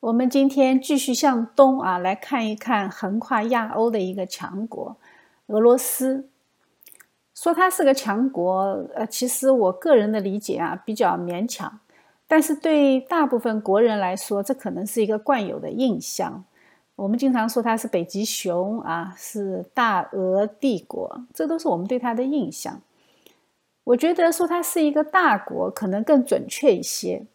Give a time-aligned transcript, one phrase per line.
[0.00, 4.96] 我们今天继续向东啊，来看一看横跨亚欧的一个强国——
[5.48, 6.28] 俄罗斯。
[7.34, 8.60] 说它是个强国，
[8.94, 11.80] 呃，其实我个人的理解啊，比较勉强。
[12.28, 16.44] 但是对大部分国人来说，这可能是一个惯有的印象。
[16.96, 22.80] 我们经常说它是北极熊啊，是大俄帝国，这都是我们对它的印象。
[23.84, 27.26] 我觉得说它是一个大国，可能更准确一些。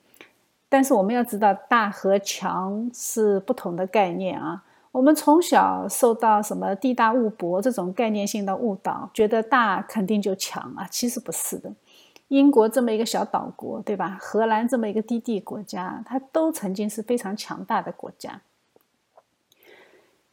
[0.73, 4.63] 但是我们要知道，大和强是不同的概念啊。
[4.93, 11.73] 我们从小受到什么地大物博这种概念性的误导，觉得大肯定就强啊，其实不是的。
[12.29, 14.17] 英国这么一个小岛国，对吧？
[14.21, 18.39] 荷兰这么一个低地国家，它都曾经是非常强大的国家。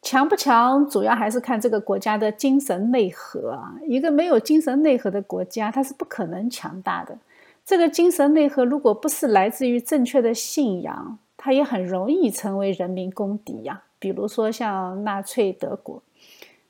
[0.01, 3.75] 强不强，主要还是看这个国家的精神内核啊。
[3.89, 7.19] 一个没有精神内核的国家，它是不可能强大的。
[7.69, 13.83] 这个精神内核，如果不是来自于正确的信仰，它也很容易成为人民公敌呀。
[13.99, 16.03] 比如说像纳粹德国，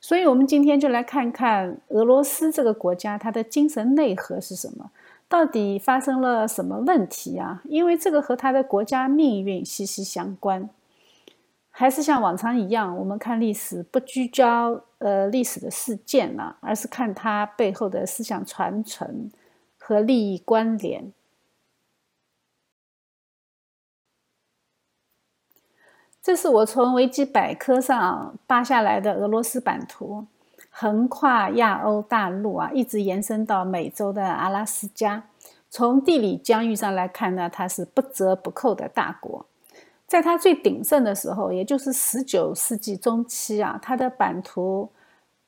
[0.00, 4.90] 所以我们今天就来看看俄罗斯这个国家，它的精神内核是什么？
[5.28, 7.62] 到底发生了什么问题啊？
[7.66, 10.68] 因为这个和它的国家命运息息相关。
[11.70, 19.30] 还是像往常一样，我们看历史不聚焦呃历史的事件了，而是看它背后的思想传承。
[19.89, 21.14] 和利益关联。
[26.22, 30.27] 这是我从维基百科上扒下来的俄罗斯版图，
[30.69, 35.25] 横跨亚欧大陆啊，一直延伸到美洲的阿拉斯加。
[35.70, 39.47] 从地理疆域上来看呢，它是不折不扣的大国。
[40.06, 44.91] 在它最鼎盛的时候，也就是十九世纪中期啊，它的版图。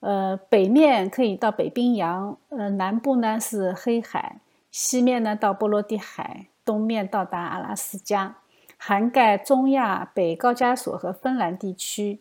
[0.00, 8.36] 呃，北面可以到北冰洋，呃，南部呢是黑海，西面呢到波罗的海，东面到达阿拉斯加，
[8.78, 12.20] 涵盖中亚、北高加索和芬兰地区，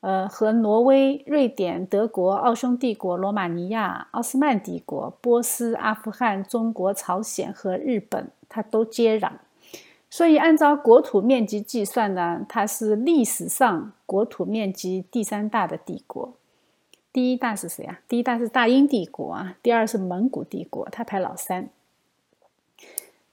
[0.00, 9.30] 呃，和挪威、瑞典、德国、奥匈帝国、罗马尼亚、奥斯曼帝国、波斯、阿富汗、中国、朝鲜和日本，它都接壤。
[10.10, 16.32] 所以，按照国土面积计算呢，它是历史上国土面积第三大的帝国。
[17.12, 18.00] 第一大是谁啊？
[18.06, 21.68] 第一大是大英帝国啊，第二是蒙古帝国，它排老三。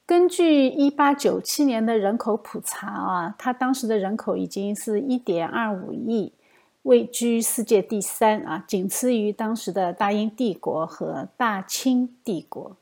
[0.04, 6.34] 根据一八九七年的人口普查啊，它当时的人口已经是一点二五亿，
[6.84, 12.78] 位居世界第三啊，仅次于当时的大英帝国和大清帝国。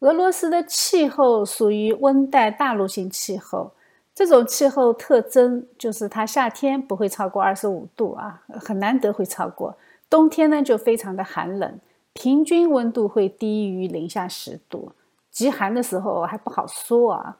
[0.00, 3.72] 俄罗斯的气候属于温带大陆性气候。
[4.14, 9.76] 这种气候特征就是它夏天不会超过二十五度啊，很难得会超过。
[10.10, 11.78] 冬天呢就非常的寒冷，
[12.12, 14.92] 平均温度会低于零下十度，
[15.30, 17.38] 极寒的时候还不好说啊。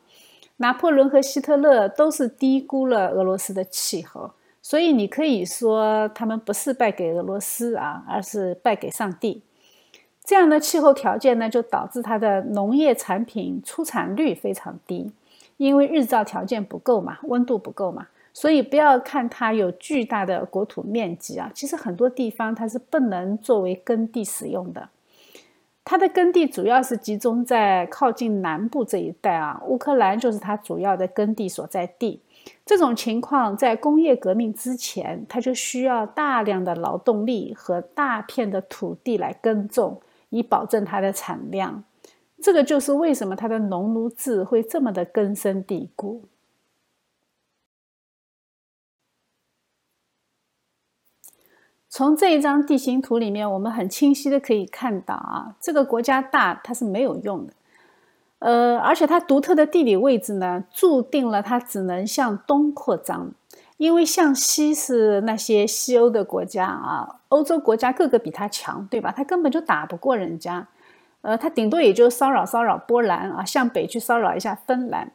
[0.56, 4.30] 拿破仑和希特勒都是低估了俄罗斯的气候，
[4.62, 9.42] 所以你可以说他们不是败给俄罗斯啊，而是败给上帝。
[10.24, 15.12] 这样的气候条件呢，就导致它的农业产品出产率非常低。
[15.66, 24.88] 因为日照条件不够嘛，温度不够嘛，所以不要看它有巨大的国土面积啊，其实很多地方它是不能作为耕地使用的。
[25.84, 32.20] 它的耕地主要是集中在靠近南部这一带啊，乌克兰就是它主要的耕地所在地。
[32.66, 41.84] 这种情况在工业革命之前，它就需要大量的劳动力和大片的土地来耕种，以保证它的产量。
[42.42, 46.24] 这个就是为什么它的农奴制会这么的根深蒂固。
[51.88, 57.52] 从这一张地形图里面，我们很清晰的可以看到啊，这个国家大它是没有用的，
[58.38, 63.32] 呃，而且它独特的地理位置呢，注定了它只能向东扩张，
[63.76, 69.12] 因为向西是那些西欧的国家啊，欧洲国家个个比它强，对吧？
[69.14, 70.66] 它根本就打不过人家。
[71.22, 75.10] 呃，他顶多也就骚扰骚扰波兰啊，向北去骚扰一下芬兰。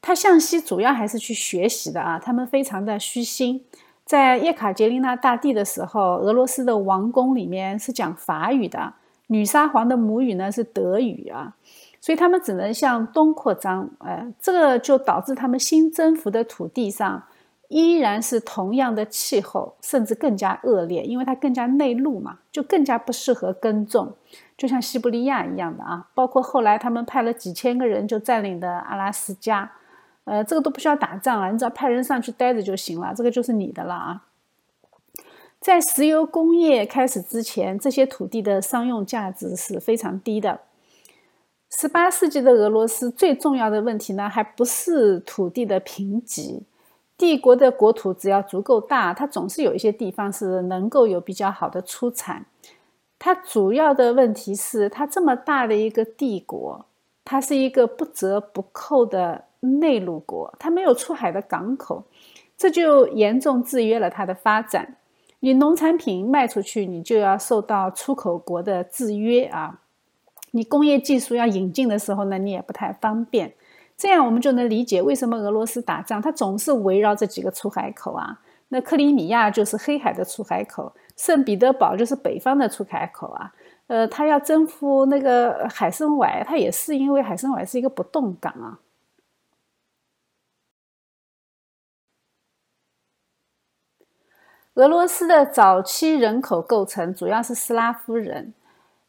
[0.00, 3.64] 他向西主要还是去学习的啊，他们非常的虚心。
[4.04, 8.92] 在叶卡捷琳娜大帝的时候，俄罗斯的王宫里面是讲法语的，
[9.28, 11.56] 女沙皇的母语呢是德语啊，
[12.02, 13.88] 所以他们只能向东扩张。
[14.00, 17.22] 呃，这个就导致他们新征服的土地上
[17.68, 24.14] 依然是同样的气候，甚至更加恶劣，因为它更加内陆嘛，就更加不适合耕种。
[24.56, 29.72] 就像西伯利亚一样的啊，包括后来他们派了几千个人就占领的阿拉斯加，
[30.24, 34.22] 呃，这个都不需要打仗啊，你只要派人上去待着就行了，这个就是你的了啊。
[35.60, 40.60] 在石油工业开始之前，这些土地的商用价值是非常低的。
[41.70, 46.62] 十八世纪的俄罗斯最重要的问题呢，还不是土地的贫瘠。
[47.16, 52.44] 帝国的国土只要足够大，它总是有一些地方是能够有比较好的出产。
[53.24, 56.84] 它主要的问题是，它这么大的一个帝国，
[57.24, 62.04] 它是一个不折不扣的内陆国，它没有出海的港口，
[62.54, 64.96] 这就严重制约了它的发展。
[65.40, 69.80] 你农产品卖出去，你就要受到出口国的制约啊。
[70.50, 73.54] 你工业技术要引进的时候呢，你也不太方便。
[73.96, 78.40] 这样我们就能理解为什么俄罗斯打仗，它总是围绕这几个出海口啊。
[78.68, 83.52] 那克里米亚就是黑海的出海口，圣彼得堡就是北方的出海口啊。
[83.86, 88.80] 呃，他要征服那个海参崴，他也是因为海参崴是一个不动港啊。
[94.74, 98.54] 俄罗斯的早期人口构成主要是斯拉夫人。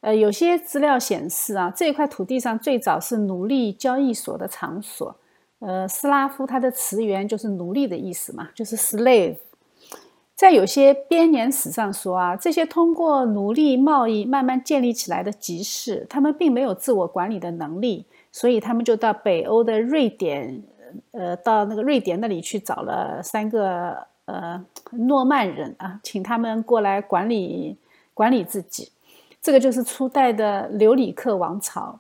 [0.02, 5.16] 呃，有些资料显示啊，这块土地上最早是奴隶交易所的场所。
[5.60, 9.38] 呃，斯拉夫它的词源就是奴隶的意思嘛，就是 slave。
[10.36, 20.62] 在有些编年史上说啊，这些通过奴隶贸易慢慢建立起来的集市，他们并没有自我管理的能力，所以他们就到北欧的瑞典，
[21.12, 24.62] 呃，到那个瑞典那里去找了三个呃
[24.92, 27.78] 诺曼人啊，请他们过来管理
[28.14, 28.92] 管理自己。
[29.42, 31.98] 这个就是初代的留里克王朝。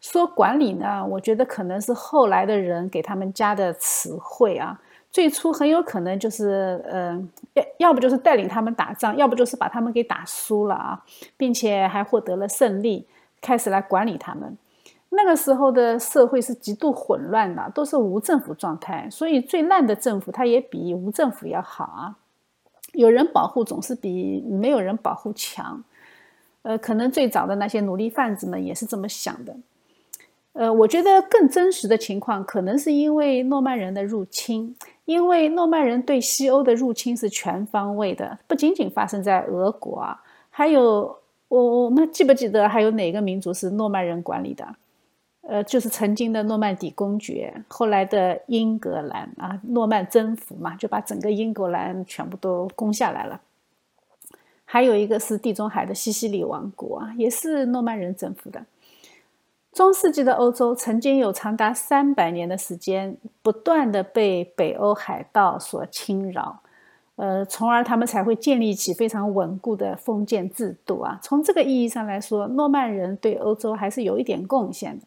[0.00, 4.80] 说管理呢，我觉得可能是后来的人给他们加的词汇啊。
[5.10, 7.20] 最初很有可能就是，呃，
[7.54, 11.04] 要要不就是带领他们打仗，要不就是把他们给打输了啊，
[11.36, 13.06] 并且还获得了胜利，
[13.40, 14.56] 开始来管理他们。
[15.10, 22.16] 那个时候的社会是极度混乱的，都是无政府状态，所以最烂的政府它也比无政府要好啊。
[22.92, 25.82] 有人保护总是比没有人保护强。
[26.62, 29.56] 呃，可能最早的那些奴隶贩子们也是这么想的。
[30.52, 34.76] 呃，我觉得更真实的情况，可能是因为诺曼人的入侵，
[35.10, 41.18] 因为诺曼人对西欧的入侵是全方位的，不仅仅发生在俄国啊，还有
[41.48, 44.64] 我我们记不记得还有哪个民族是诺曼人管理的？
[45.42, 53.40] 呃，就是曾经的诺曼底公爵，后来的英格兰啊，诺曼征服嘛，就把整个英格兰全部都攻下来了。
[54.64, 58.64] 还有一个是地中海的西西里王国啊，也是诺曼人征服的。
[59.72, 66.60] 中世纪的欧洲曾经有长达三百年的时间，不断的被北欧海盗所侵扰，
[67.14, 71.20] 呃，从而他们才会建立起非常稳固的封建制度啊。
[71.22, 75.04] 从这个意义上来说，诺曼人对欧洲还是有一点贡献的。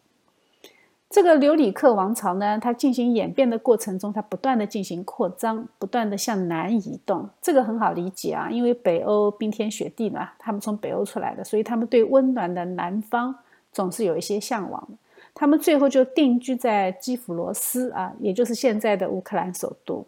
[1.10, 7.30] 这个留里克王朝呢，它进行演变的过程中，它不断的进行扩张，不断的向南移动。
[7.40, 13.36] 这个很好理解啊，因为北欧冰天雪地嘛，他们从北欧出来的，所以他们对温暖的南方
[13.74, 14.98] 总是有一些向往的。
[15.36, 20.06] 他们最后就定居在基辅罗斯啊，也就是现在的乌克兰首都。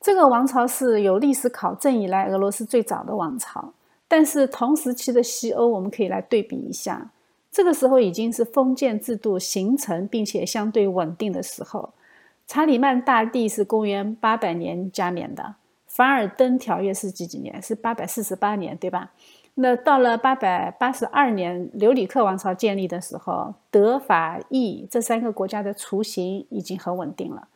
[0.00, 3.74] 这个王朝是有历史考证以来俄罗斯最早的王朝，
[4.08, 7.10] 但是同时期的西欧，我们可以来对比一下。
[7.50, 11.92] 这个时候已经是封建制度形成并且相对稳定的时候。
[12.46, 15.56] 查理曼大帝是公元八百年加冕的，
[15.86, 17.62] 凡尔登条约是几几年？
[17.62, 19.12] 是八百四十八年，对吧？
[19.54, 27.48] 那到了八百八十二年，留里克王朝建立的时候，德法意这三个国家的雏形已经很稳定了。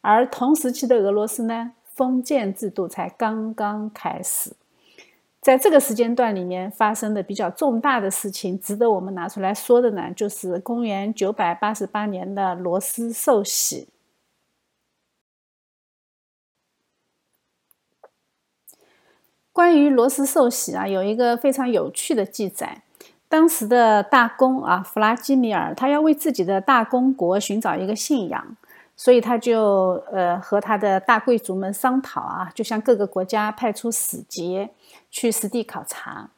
[0.00, 4.52] 而同时期的俄罗斯呢，封建制度才刚刚开始。
[5.40, 13.88] 在这个时间段里面发生的比较重大的事情，值得我们拿出来说的呢，就是公元九百八十八年的罗斯受洗。
[19.54, 22.82] 关于罗斯受洗啊，有一个非常有趣的记载。
[23.28, 28.56] 当时的大公啊，弗拉基米尔，他要为自己的大公国寻找一个信仰。
[28.96, 34.70] 所以他就呃和他的大贵族们商讨啊，就向各个国家派出使节
[35.08, 36.30] 去实地考察。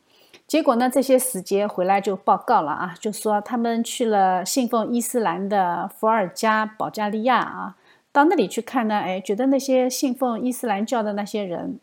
[0.46, 7.76] 结果呢，这些使节回来就报告了啊，就说他们去了信奉伊斯兰的伏尔加保加利亚啊，
[8.12, 11.78] 到那里去看呢，哎，觉得那些信奉伊斯兰教的那些人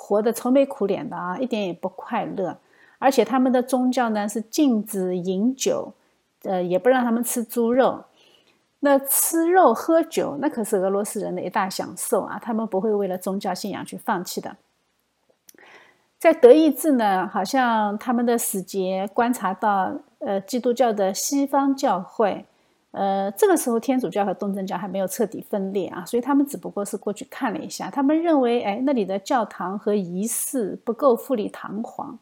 [0.00, 2.56] 活得愁眉苦脸的啊，一点也不快乐，
[2.98, 5.92] 而且他们的宗教呢是禁止饮酒，
[6.44, 8.04] 呃，也不让他们吃猪肉。
[8.80, 12.38] 那吃肉喝酒，那可是俄罗斯人的一大享受啊！
[12.40, 14.56] 他们不会为了宗教信仰去放弃的。
[16.16, 22.46] 在德意志呢，好像他们的使节观察到，呃，基督教的西方教会，
[22.90, 32.18] 呃，这个时候天主教和东正教还没有彻底分裂啊，所以他们只不过是过去看了一下，他们认为，哎，那里的教堂和仪式不够富丽堂皇。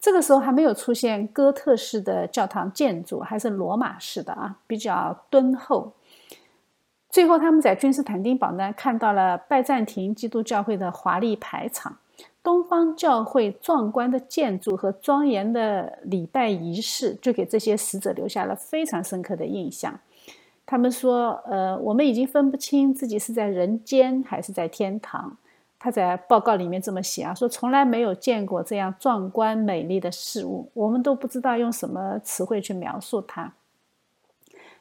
[0.00, 5.92] 这个时候还没有出现哥特式的教堂建筑，还是罗马式的啊，比较敦厚。
[7.10, 11.96] 最后，他们在君士坦丁堡呢看到了拜占庭基督教会的华丽排场。
[12.44, 19.98] 东方教会壮观的建筑和庄严的礼拜仪式，就给这些使者留下了非常深刻的印象。
[20.66, 25.36] 他们说：“呃，我们已经分不清自己是在人间还是在天堂。”
[25.80, 33.52] 他在报告里面这么写啊，说从来没有见过这样壮观美丽的事物，我们都不知道用什么词汇去描述它。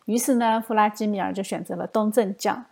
[0.05, 2.63] 于是呢，弗拉基米尔就选择了东正教。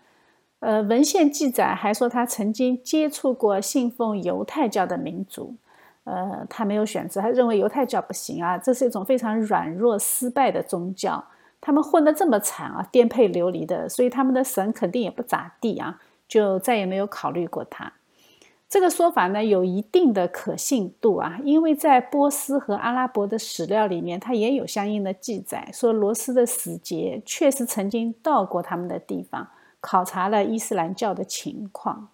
[0.61, 5.55] 呃，文献记载还说他曾经接触过信奉犹太教的民族，
[6.03, 11.25] 呃，他没有选择，他认为犹太教不行啊，这是一种非常软弱、失败的宗教，
[11.59, 17.93] 他们混得这么惨啊，颠沛流离的，所以他们的神肯定也不咋地啊，就再也没有考虑过他。
[18.69, 29.47] 这个说法呢，有一定的可信度啊，因为在波斯和阿拉伯的史料里面，它也有相应的记载，说罗斯的使节确实曾经到过他们的地方。
[29.81, 32.09] 考察了伊斯兰教的情况，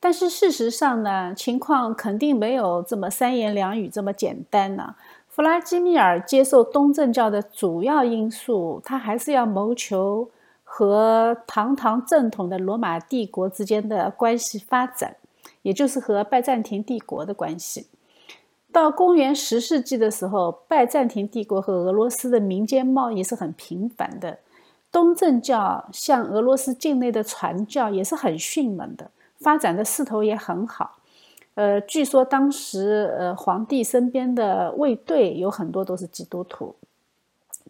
[0.00, 4.96] 但是事实上呢，情况肯定没有这么三言两语这么简单呢。
[5.28, 10.30] 弗拉基米尔接受东正教的主要因素，他还是要谋求
[10.64, 15.16] 和堂堂正统的罗马帝国之间的关系发展，
[15.62, 17.86] 也就是和拜占庭帝国的关系。
[18.72, 24.38] 到公元十世纪的时候，拜占庭帝国和俄罗斯的民间贸易是很频繁的。
[24.92, 30.98] 东正教向俄罗斯境内的传教也是很迅猛的，发展的势头也很好。
[31.54, 36.74] 呃，据说当时呃皇帝身边的卫队有很多都是基督徒。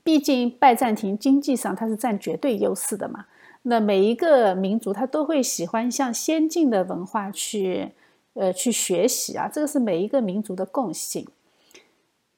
[0.02, 3.26] 毕竟拜占庭经济上它是占绝对优势的嘛，
[3.62, 7.92] 那每一个民族他都会喜欢向先进的文化去。
[8.34, 11.26] 呃，去学习啊，这个是每一个民族的共性。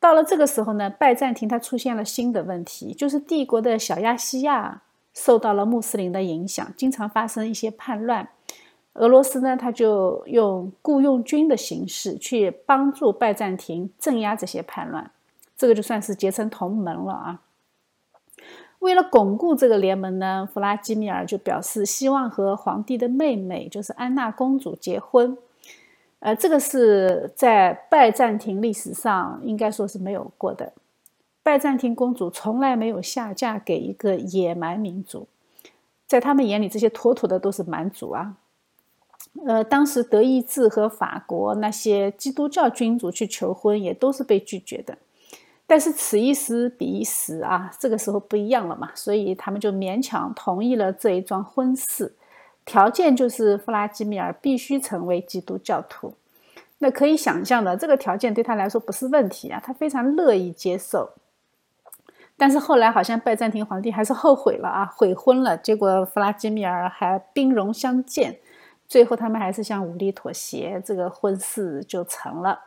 [0.00, 4.82] 到了这个时候呢，拜占庭它出现了新的问题，就是帝国的小亚细亚
[5.14, 8.28] 受到了穆斯林的影响，经常发生一些叛乱。
[8.94, 15.10] 俄罗斯呢，他就用雇佣军的形式去帮助拜占庭镇压这些叛乱，
[15.56, 17.40] 这个就算是结成同盟了啊。
[18.80, 25.38] 为了巩固这个联盟呢，弗拉基米尔就表示希望和皇帝的妹妹，就是安娜公主结婚。
[26.24, 30.72] 呃，这个是在拜占庭历史上应该说是没有过的。
[31.42, 35.26] 拜占庭公主从来没有下嫁给一个野蛮民族，
[36.06, 38.36] 在他们眼里，这些妥妥的都是蛮族啊。
[39.48, 44.96] 呃，当时德意志和法国那些基督教君主去求婚，也都是被拒绝的。
[45.66, 52.14] 但是此一时彼一时啊，这个时候不一样了嘛，所以他们就勉强同意了这一桩婚事。
[52.64, 56.14] 条件就是弗拉基米尔必须成为基督教徒，
[56.78, 61.14] 那可以想象的，这个条件对他来说不是问题啊，他非常乐意接受。
[62.36, 68.38] 但是后来好像拜占庭皇帝还是后悔了啊，悔婚了，结果弗拉基米尔还兵戎相见，
[68.88, 72.60] 最后他们还是向武力妥协，这个婚事就成了。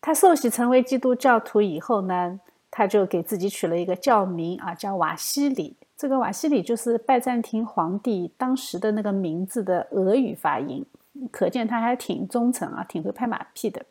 [0.00, 5.76] 他受洗成为基督教徒以后呢，他就给自己取了一个教名啊，叫瓦西里。
[5.98, 10.86] 这个瓦西里就是拜占庭皇帝当时的那个名字的俄语发音，
[11.32, 13.84] 可见他还挺忠诚啊，挺会拍马屁的。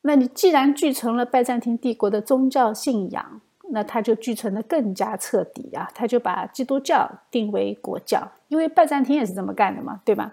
[0.00, 10.32] 那你既然继承了拜占庭帝国的宗教信仰，那他就继承的更加彻底啊，他就把基督教定为国教，因为拜占庭也是这么干的嘛，对吧？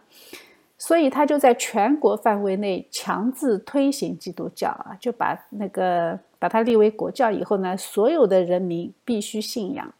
[0.77, 6.17] 所以他就在全国范围内强制推行基督教啊，就把那个。
[6.43, 9.93] 把它立为国教以后呢，所有的人民必须信仰。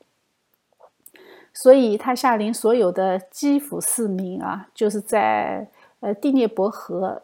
[1.53, 5.69] 所以他下令所有的基辅市民啊，就是在
[6.01, 7.21] 呃第聂伯河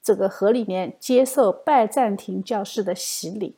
[0.00, 3.56] 这个河里面接受拜占庭教士的洗礼。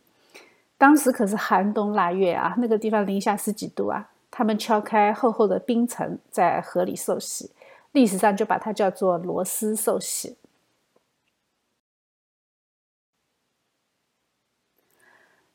[0.79, 7.51] 当时可是寒冬腊月啊，那个地方零下十几度啊，他们敲开厚厚的冰层，在河里受洗。
[7.93, 10.39] 历史上就把它叫做罗斯受洗。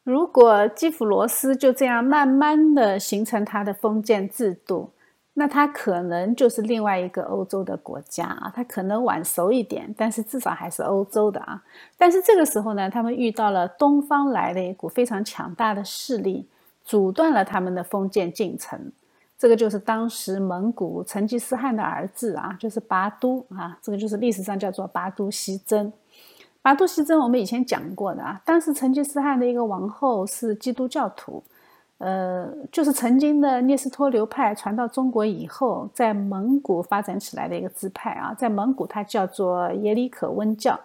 [0.03, 4.89] 如果基辅罗斯就这样慢慢的形成它的封建制度，
[5.35, 11.63] 那它可能就是另外一个欧洲的国家啊，它可能晚熟一点，但是至少还是欧洲的啊。
[11.97, 16.47] 但是这个时候呢，他们遇到了东方来的一股非常强大的势力，
[16.83, 18.91] 阻断了他们的封建进程。
[19.39, 25.91] 这个就是当时蒙古成吉思汗的儿子啊，就是拔都啊，这个就是历史上叫做拔都西征。
[26.63, 31.43] 拔都西征我们以前讲过的啊，当时成吉思汗的一个王后是基督教徒，
[31.97, 40.79] 呃，就是曾经的聂斯托流派传到中国以后，在蒙古发展起来的一个支派啊，在蒙古它叫做耶里可温教。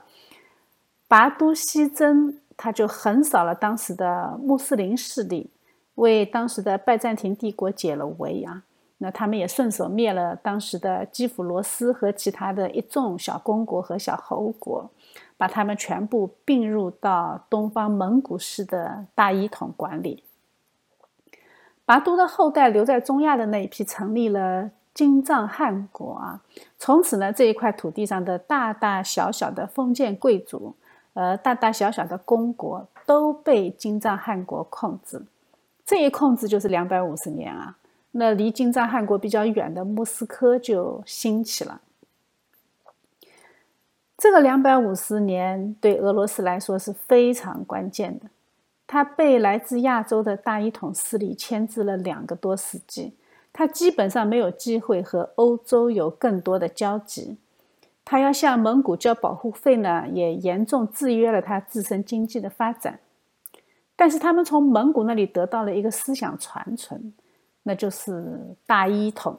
[1.06, 5.48] 拔都西征，他就横扫了当时的穆斯林势力，
[5.94, 8.64] 为当时的拜占庭帝国解了围啊。
[8.98, 14.90] 那他们也顺手灭了当时的基辅罗斯和其他的一众小公国和小侯国，
[15.38, 20.24] 把他们全部并入到东方蒙古式的大一统管理。
[21.86, 26.42] 拔都的后代留在中亚的那一批成立了金帐汗国啊，
[26.76, 30.74] 从此呢，这一块土地上的大大小小的封建贵族，
[31.14, 35.24] 呃，大大小小的公国都被金帐汗国控制。
[35.86, 37.78] 这一控制就是两百五十年啊。
[38.10, 41.80] 那离金帐汗国比较远的莫斯科就兴起了。
[44.18, 48.26] 这个两百五十年对俄罗斯来说是非常关键的。
[48.84, 53.14] 他被来自亚洲的大一统势力牵制了两个多世纪，
[53.52, 57.38] 他基本上没有机会和欧洲有更多的交集。
[58.04, 62.98] 他要向蒙古交保护费呢，也严重制约了他自身经济的发展。
[63.94, 67.12] 但是他们从蒙古那里得到了一个思想传承，
[67.62, 69.38] 那就是大一统。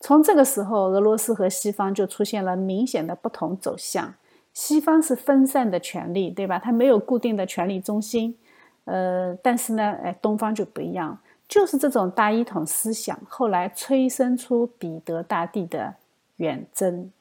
[0.00, 4.14] 从这个时候，俄罗斯和西方就出现了明显的不同走向。
[4.52, 6.58] 西方是分散的权力，对吧？
[6.58, 8.36] 它没有固定的权力中心，
[8.84, 11.16] 呃，但是呢，哎，东方就不一样，
[11.46, 15.94] 就是这种大一统思想，后来催生出彼得大帝的
[16.36, 17.12] 远征。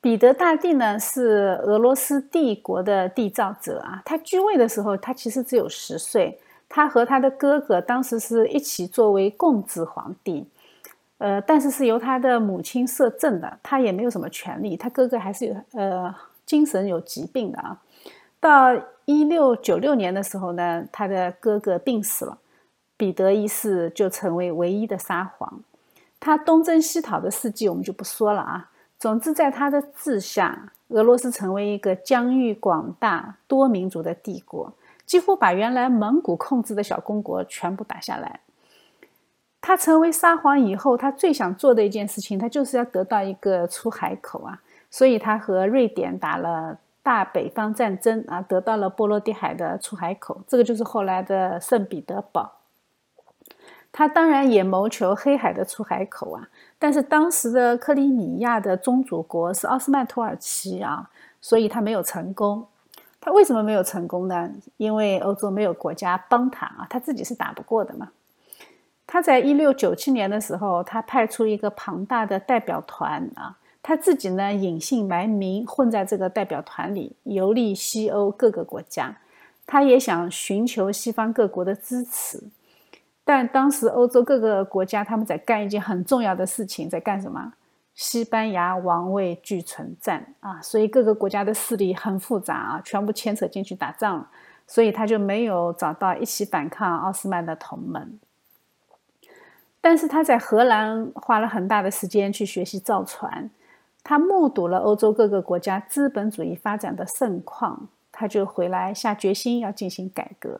[0.00, 4.02] 彼得大帝呢，是俄罗斯帝国的缔造者啊。
[4.04, 6.38] 他居位的时候，他其实只有十岁，
[6.68, 10.46] 他和他的哥哥当时是一起作为共治皇帝。
[11.18, 14.76] 呃，但是是由他的母亲摄政的，他也没有什么权利。
[14.76, 17.80] 他哥哥还是有呃精神有疾病的啊。
[18.40, 22.38] 到一六九六年的时候呢，他的哥哥病死了，
[22.96, 25.62] 彼得一世就成为唯一的沙皇。
[26.18, 28.70] 他东征西讨的事迹我们就不说了啊。
[28.98, 34.72] 总之，在他的治下，俄罗斯成为一个疆域广大、多民族的帝国，
[35.06, 38.40] 几乎把原来蒙古控制的小公国全部打下来。
[39.60, 52.52] 他成为沙皇以后，他最想做的一件事情，他就是要得到一个出海口啊，所以他和瑞典打了大北方战争啊，得到了波罗的海的出海口，这个就是后来的圣彼得堡。
[53.90, 61.08] 他当然也谋求黑海的出海口啊，但是当时的克里米亚的宗主国是奥斯曼土耳其啊，
[61.40, 62.66] 所以他没有成功。
[63.24, 64.52] 他为什么没有成功呢？
[64.76, 68.10] 因为欧洲没有国家帮他啊，他自己是打不过的嘛。
[69.06, 79.16] 他在一六九七年的时候，他派出一个庞大的代表团啊，他自己呢隐姓埋名混在这个代表团里，游历西欧各个国家。
[79.66, 82.42] 他也想寻求西方各国的支持，
[83.24, 87.54] 但当时欧洲各个国家他们在干一件很重要的事情，在干什么？
[87.94, 94.26] 西班牙王位俱存战啊，所以各个国家的势力很复杂啊，全部牵扯进去打仗，
[94.66, 98.18] 所以他就没有找到一起反抗奥斯曼的同盟。
[99.80, 103.50] 但是他在荷兰花了很大的时间去学习造船，
[104.02, 110.58] 他目睹了欧洲各个国家资本主义发展的盛况，他就回来下决心要进行改革，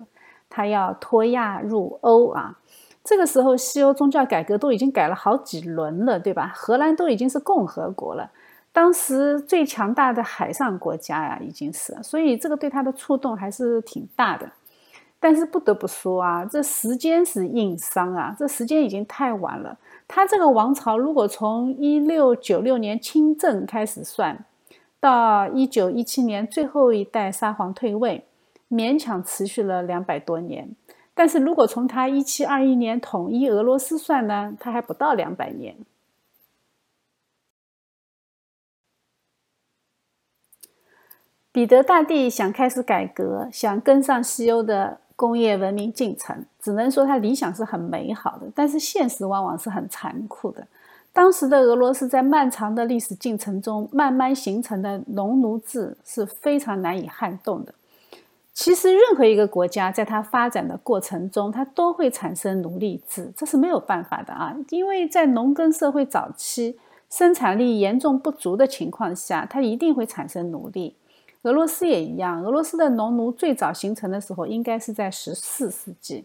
[0.48, 2.58] 他要脱亚入欧啊。
[3.04, 6.50] 这个时候，西欧宗教改革都已经改了好几轮了，对吧？
[6.54, 8.30] 荷兰都已经是共和国了，
[8.72, 14.50] 当时最强大的海上国家呀，已经是，所以这个对他的触动还是挺大的。
[15.20, 18.36] 但是不得不说啊，这时间是硬伤啊！
[18.38, 19.78] 这时间已经太晚了。
[20.06, 24.44] 他这个王朝如果从一六九六年亲政开始算，
[25.00, 28.26] 到一九一七年最后一代沙皇退位，
[28.70, 30.68] 勉强持续了两百多年。
[31.14, 35.76] 但是如果从他一七二一年统一俄罗斯算呢，他还不到两百年。
[41.52, 45.00] 彼得大帝想开始改革，想跟上西欧的。
[45.16, 50.66] 工业文明进程，只能说他理想是很美好的，但是现实往往是很残酷的。
[51.12, 57.72] 当时的俄罗斯在漫长的历史进程中慢慢形成的农奴制是非常难以撼动的。
[58.54, 64.56] 其实，任何一个国家在它发展的过程中，它都会产生奴隶制，这是没有办法的啊！
[64.70, 66.78] 因为在农耕社会早期，
[67.10, 70.94] 生产力严重不足的情况下，它一定会产生奴隶。
[71.42, 76.24] 俄罗斯也一样，俄罗斯的农奴最早形成的时候应该是在十四世纪。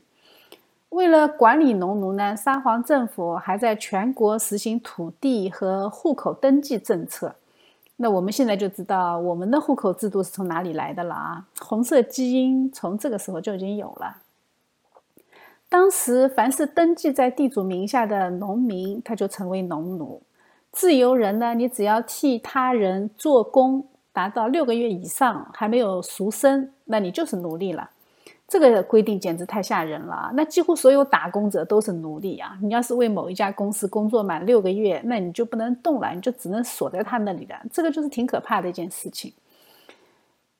[0.89, 7.35] 为了管理农奴呢，沙皇政府还在全国实行土地和户口登记政策。
[8.01, 11.45] 那我们现在就知道我们的户口制度是从哪里来的了啊？
[11.59, 14.17] 红色基因从这个时候就已经有了。
[15.67, 20.21] 当时凡是登记在地主名下的农民，他就成为农奴；
[20.71, 27.89] 自由人呢，你只要替他人做工达到六个月以上，还没有赎身，那你就是奴隶了。
[28.51, 30.31] 这个规定简直太吓人了！
[30.33, 32.57] 那几乎所有打工者都是奴隶啊！
[32.63, 37.55] 你要是为某一家公司工作满六个月，那你就不能动了，你就只能锁在他那里了。
[37.71, 39.31] 这个就是挺可怕的一件事情。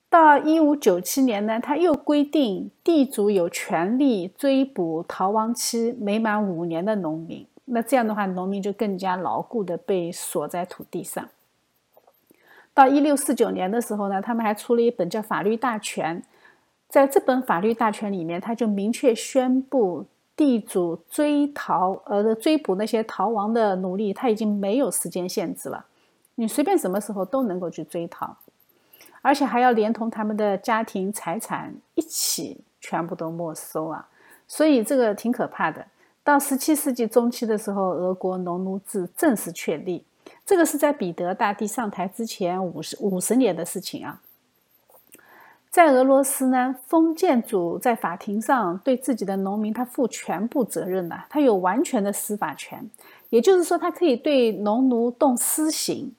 [0.07, 7.43] 到一五九七年呢，他又规定地主有权利追捕逃亡期没满五年的农民。
[7.65, 11.27] 那这样的话，农民就更加牢固的被锁在土地上。
[12.75, 16.21] 到一六四九年的时候呢，他们还出了一本叫《法律大全》。
[16.89, 25.85] 在这本法律大全里面，他就明确宣布，地主追逃呃追捕那些逃亡的奴隶，他已经没有时间限制了，
[26.33, 28.35] 你随便什么时候都能够去追逃，
[29.21, 34.07] 而且还要连同他们的家庭财产一起全部都没收啊！
[34.47, 35.85] 所以这个挺可怕的。
[36.23, 40.03] 到十七世纪中期的时候，俄国农奴制正式确立，
[40.43, 44.19] 这个是在彼得大帝上台之前五十五十年的事情啊。
[45.69, 52.89] 在俄罗斯呢，封建主在法庭上对自己的农民他负全部责任的，他有完全的司法权，
[53.29, 56.13] 也就是说，他可以对农奴动私刑。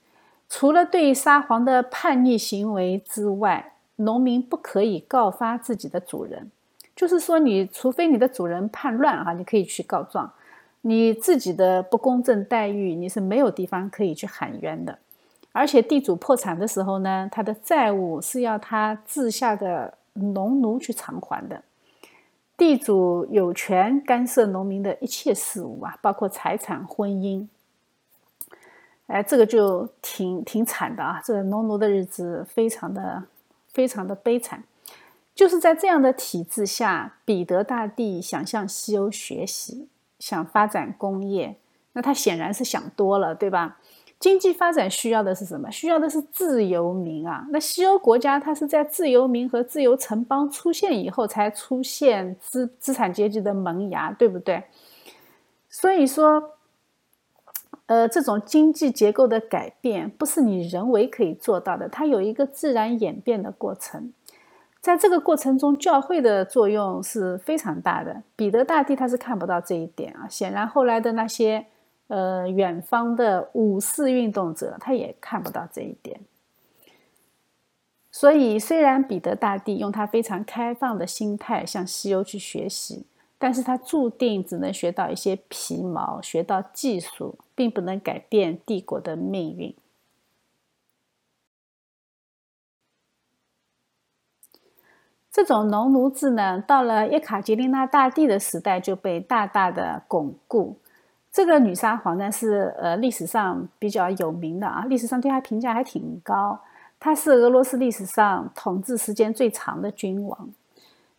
[0.49, 6.51] 除了对沙皇的叛逆行为之外，农民不可以告发自己的主人。
[6.95, 10.31] 就是说，你除非你的主人叛乱啊，你可以去告状。
[10.83, 14.99] 你自己的不公正待遇，你是没有地方可以去喊冤的。
[15.53, 21.63] 而且地主破产的时候呢，他的债务是要他治下的农奴去偿还的。
[22.57, 27.49] 地主有权干涉农民的一切事务啊，包括财产、婚姻。
[29.07, 31.21] 哎，这个就挺挺惨的啊！
[31.25, 33.25] 这个农奴的日子非常的
[33.73, 34.63] 非常的悲惨。
[35.35, 39.89] 就是在这样的体制下，彼得大帝想向西欧学习，
[40.21, 41.57] 想发展工业，
[41.95, 43.79] 那他显然是想多了，对吧？
[44.21, 45.71] 经济发展需要的是什么？
[45.71, 47.47] 需要的是自由民啊！
[47.51, 54.63] 那西欧国家它是在自由民和自由城邦出现以后才出现资资产阶级的萌芽，对不对？
[55.71, 56.51] 所以说，
[57.87, 64.13] 呃，这种经济结构的改变不是你人为可以做到的，它有一个自然演变的过程。
[64.83, 68.23] 在这个过程中，教会的作用是非常大的。
[68.37, 71.65] 彼得大帝他是看不到这一点啊，显然后来的那些。
[72.11, 76.21] 呃，远方的五四运动者，他也看不到这一点。
[78.11, 83.07] 所以，虽然彼得大帝用他非常开放的心态向西欧去学习，
[83.39, 89.73] 但是他注定只能学到一些皮毛，学到技术，并不能改变帝国的命运。
[95.31, 100.77] 这种农奴制呢，到了叶卡捷琳娜大帝的时代，就被大大的巩固。
[101.33, 106.59] 这个女沙皇呢是呃历史上比较有名的啊，历史上对她评价还挺高。
[106.99, 110.51] 她是俄罗斯历史上统治时间最长的君王。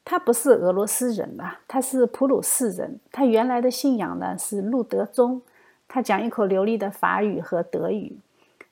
[0.03, 2.99] 她不是俄罗斯人啊，她是普鲁士人。
[3.11, 5.41] 她原来的信仰呢是路德宗，
[5.87, 8.17] 她讲一口流利的法语和德语。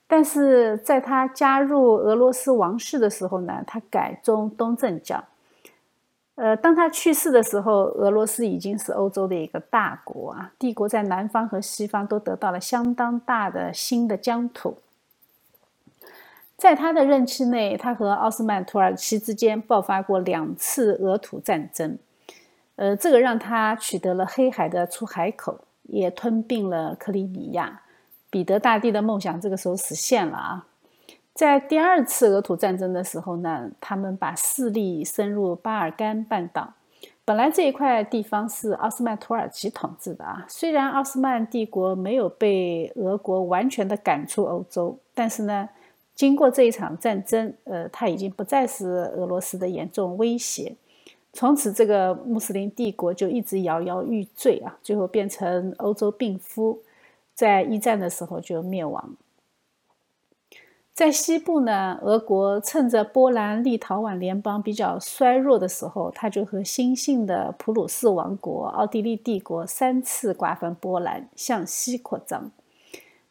[0.08, 5.24] 但是在她加入俄罗斯王室的时候呢，她改宗东正教。
[6.40, 14.78] 呃，当他去世的时候，俄罗斯已经是欧洲的一个大国啊，帝国在南方和西方都得到了相当大的新的疆土。
[16.56, 21.98] 在他的任期内，他和奥斯曼土耳其之间爆发过两次俄土战争，
[22.78, 27.82] 呃，这个让他取得了黑海的出海口，也吞并了克里米亚。
[28.30, 30.66] 彼得大帝的梦想这个时候实现了啊。
[31.40, 36.74] 在第二次俄土战争的时候呢，他们把势力深入巴尔干半岛。
[37.24, 45.70] 本来这一块地方是奥斯曼土耳其统治的啊，虽然奥斯曼帝国没有被俄国完全的赶出欧洲，但是呢，
[46.14, 50.76] 经过这一场战争，呃，它已经不再是俄罗斯的严重威胁。
[51.32, 56.82] 从此，这个穆斯林帝国就一直摇摇欲坠啊，最后变成欧洲病夫，
[57.34, 59.16] 在一战的时候就灭亡。
[61.00, 72.52] 在西部呢，俄国趁着波兰、立陶宛联邦比较衰弱的时候，他就和新兴的普鲁士王国、奥地利帝国三次瓜分波兰，向西扩张，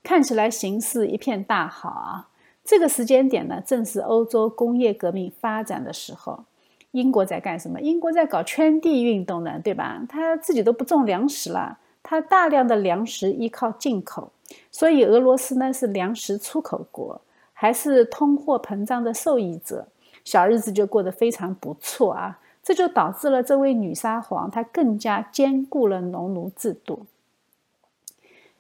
[0.03, 2.31] 看起来形势一片大好啊。
[2.65, 6.45] 这个时间点呢，正是欧洲工业革命发展的时候。
[6.93, 7.79] 英国在干什么？
[7.83, 10.01] 英国在搞圈地运动呢，对吧？
[10.09, 14.33] 他自己都不种粮食了，他大量的粮食依靠进口，
[14.73, 17.21] 所以俄罗斯呢是粮食出口国。
[17.61, 19.89] 还是通货膨胀的受益者，
[20.23, 22.39] 小日子就过得非常不错啊。
[22.63, 27.07] 这就导致了这位女沙皇她更加兼顾了农奴制度。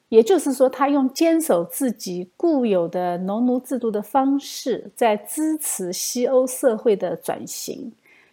[0.08, 7.92] 也就是说，他用坚守自己固有的农奴制度的方式，在支持西欧社会的转型。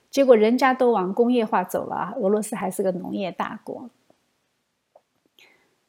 [0.10, 3.88] 结果，人家都往工业化走了，俄罗斯还是个农业大国。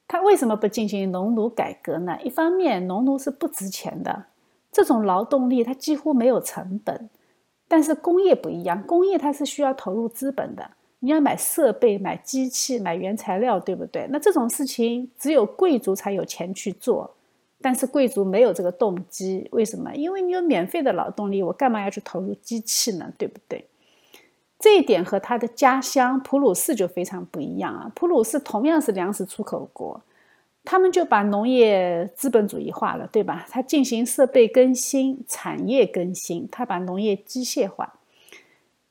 [0.06, 2.18] 他为什么不进行农奴改革呢？
[2.22, 4.26] 一方面，农奴是不值钱的，
[4.76, 6.94] 这种劳动力它几乎没有成本；
[7.66, 10.72] 但是工业不一样，工业它是需要投入资本的。
[10.98, 14.06] 你要买设备、买机器、买原材料，对不对？
[14.10, 17.10] 那这种事情只有贵族才有钱去做，
[17.62, 19.48] 但是贵族没有这个动机。
[19.52, 19.94] 为什么？
[19.94, 23.10] 因为你有免费的劳动力，我干嘛要去投入机器呢？
[23.16, 23.64] 对不对？
[24.58, 27.90] 这一点和他的家乡普鲁士就非常不一样啊！
[27.94, 29.98] 普鲁士同样是粮食出口国，
[30.66, 33.46] 他们就把农业资本主义化了，对吧？
[33.48, 37.94] 他进行设备更新、产业更新，他把农业机械化。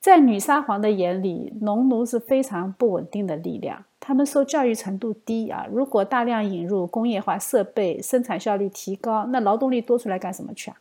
[0.00, 3.84] 在女沙皇的眼里，农奴是非常不稳定的力量。
[4.00, 10.76] 他们受教育程度低啊，如果大量引入工业化设备，生产效率提高，那劳动力多出来干什么去啊？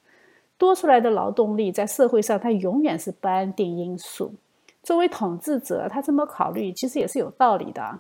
[0.58, 4.34] 多出来的劳动力在社会上，它永远是不安定因素。
[4.81, 7.99] 作为统治者，他这么考虑，其实也是有道理的。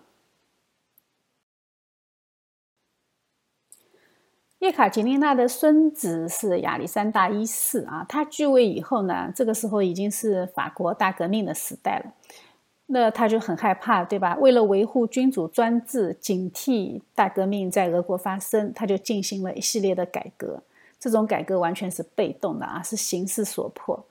[4.65, 12.11] 叶卡捷琳娜的孙子是亚历山大一世啊，他继位以后呢，这个时候已经是法国大革命的时代了，
[12.87, 14.35] 那他就很害怕，对吧？
[14.37, 20.63] 为了维护君主专制，警惕大革命在俄国发生，他就进行了一系列的改革。
[20.99, 24.03] 这种改革完全是被动的啊，是形势所迫。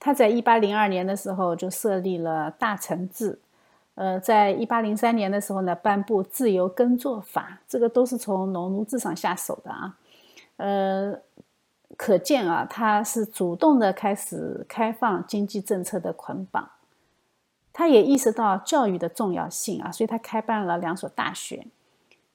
[0.00, 3.38] 他在一八零二年的时候就设立了大臣制。
[3.98, 9.96] 呃，在一八零三年的时候呢，颁布自由耕作法，这个都是从农奴制上下手的啊。
[10.58, 11.18] 呃，
[11.96, 16.70] 可见啊，他是主动的开始开放经济政策的捆绑。
[17.72, 21.66] 他也意识到教育的重要性啊，所以他开办了两所大学。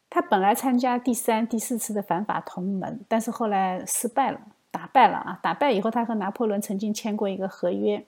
[0.10, 5.40] 他本来参加第三、第四次的反法同盟，但是后来失败了，打败了啊。
[5.42, 8.06] 打败以后，他和拿破仑曾经签过一个合约。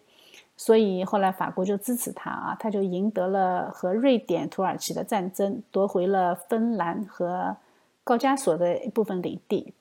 [0.57, 7.57] 所以后来法国就支持他啊，他就赢得了和瑞典、土耳其的战争，夺回了芬兰和
[8.03, 9.73] 高加索的一部分领地。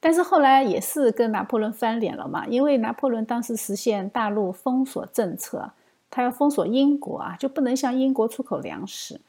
[0.00, 5.70] 但是后来也是跟拿破仑翻脸了嘛，因为拿破仑当时实现大陆封锁政策，
[6.10, 9.20] 他要封锁英国啊，就不能向英国出口粮食，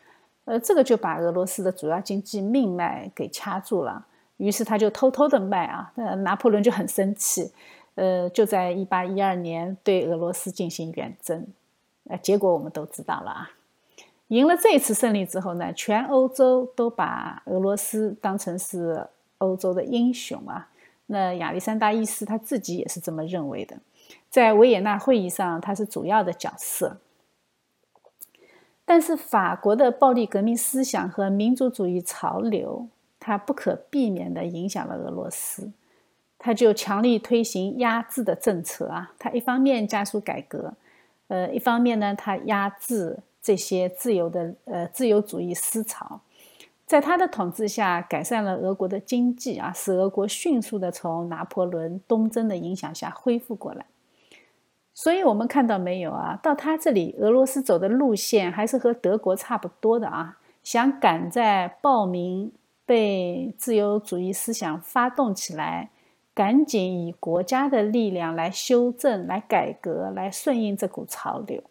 [0.46, 4.06] 呃，这个就把俄罗斯的主要经济命脉给掐住了。
[4.38, 7.52] 于是他就偷偷的卖啊，那拿破仑就很生气。
[8.00, 11.46] 呃，就在一八一二年对俄罗斯进行远征，
[12.06, 13.52] 呃，结果我们都知道了啊。
[14.30, 19.06] 赢了这次胜利之后呢，全欧洲都把俄罗斯当成是
[19.40, 20.70] 欧洲的英雄啊。
[21.08, 23.78] 那亚历山大一世他自己也是这么认为的，
[24.30, 27.00] 在维也纳会议上他是主要的角色。
[28.86, 32.88] 但是法国的暴力革命思想和民族主义潮流，
[33.20, 35.72] 它不可避免地影响了俄罗斯。
[36.39, 40.73] 他就强力推行压制的政策啊，他一方面加速改革，
[41.28, 46.21] 呃，一方面呢，他压制这些自由的呃自由主义思潮，
[46.86, 53.86] 在他的统治下，改善了俄国的经济啊，使俄国迅速的从拿破仑东征的影响下恢复过来。
[54.93, 56.39] 所以，我们看到没有啊？
[56.41, 62.52] 到他这里，俄罗斯走的路线还是和德国差不多的啊，想赶在暴民
[62.86, 65.89] 被自由主义思想发动起来。
[66.39, 71.62] 赶紧以国家的力量来修正、来改革、来顺应这股潮流。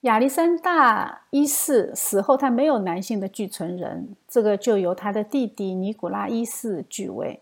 [0.00, 7.40] 亚历山大一世死后，他没有男性的继承人，这个就由他的弟弟尼古拉一世继位。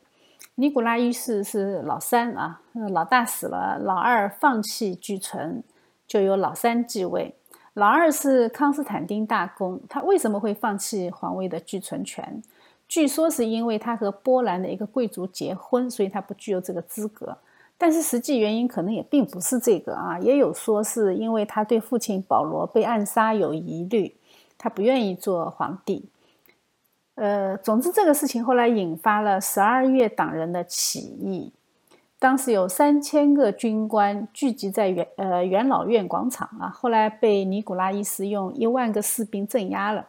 [0.56, 5.62] 尼古拉一世是老三啊，老大死了，老二放弃继承，
[6.06, 7.34] 就由老三继位。
[7.74, 12.42] 老二是康斯坦丁大公，他为什么会放弃皇位的继承权？
[12.86, 17.38] 据说是因为他和波兰的一个贵族结婚，所以他不具有这个资格。
[17.78, 24.14] 但是实际原因可能也并不是这个啊，也有说是因为他对父亲保罗被暗杀有疑虑，
[24.58, 26.04] 他不愿意做皇帝。
[27.14, 31.50] 呃，总之这个事情后来引发了十二月党人的起义。
[32.22, 40.06] 当时有三千个军官聚集在元呃元老院广场啊，后来被尼古拉一世用一万个士兵镇压了。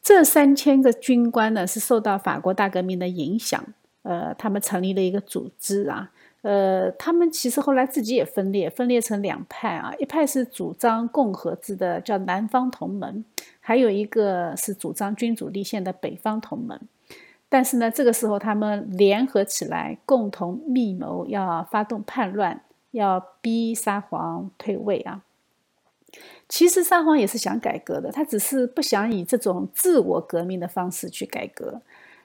[0.00, 3.60] 这三千个军官呢，是受到法国大革命的影响，
[4.04, 13.24] 呃，他们成立了一个组织啊，呃，他们其实后来自己也分裂，分裂成两派啊，一派是主张共和制的，叫南方同盟；
[13.58, 16.78] 还有一个是主张君主立宪的北方同盟。
[17.54, 25.22] 但是呢，这个时候他们联合起来，共同密谋要发动叛乱，要逼沙皇退位啊。
[26.48, 31.80] 其实沙皇也是想改革的，他只是不想以这种自我革命的方式去改革。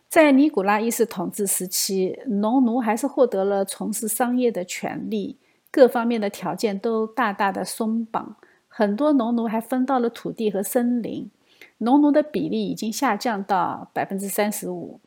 [0.07, 5.37] 在尼古拉一世统治时期，农奴还是获得了从事商业的权利，
[5.69, 8.35] 各方面的条件都大大的松绑。
[8.67, 11.29] 很多农奴还分到了土地和森林，
[11.77, 14.99] 农奴的比例已经下降到百分之三十五。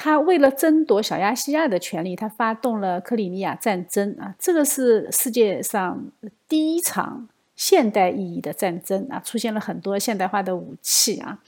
[0.00, 6.12] 他为了争夺小亚细亚的权利，他发动了克里米亚战争啊，这个是世界上
[6.48, 11.40] 第一场现代意义的战争啊，出现了很多现代化的武器啊，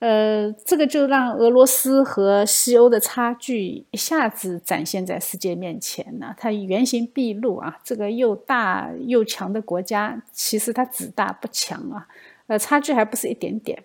[0.00, 6.34] 呃，这个就让俄罗斯和西欧的差距一下子展现在世界面前呢。
[6.36, 12.06] 它原形毕露啊，这个又大又强的国家，其实它只大不强啊，
[12.48, 13.82] 呃，差距还不是一点点，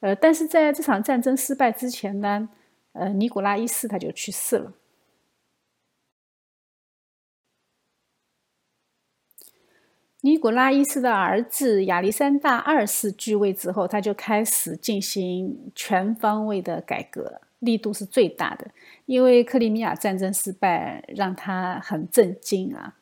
[0.00, 2.48] 呃，但是在这场战争失败之前呢。
[2.92, 4.72] 呃，尼古拉一世他就去世了。
[10.22, 18.70] 尼古拉一世的儿子亚历山大二世继位之后，他就开始进行全方位的改革，力度是最大的。
[19.06, 22.98] 因为克里米亚战争失败，让他很震惊啊。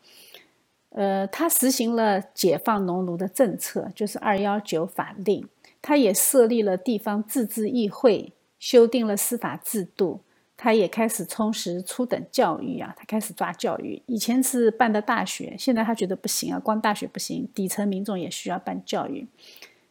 [0.91, 5.49] 呃，他实行了解放农奴的政策，就是二幺九法令。
[5.83, 8.33] 他也设立了地方自治议会。
[8.59, 10.21] 修订了司法制度，
[10.57, 14.03] 他也开始充实初等教育啊，他开始抓教育。
[14.07, 19.27] 以前是办的大学，现在他觉得不行啊，光大学不行，底层民众也需要办教育。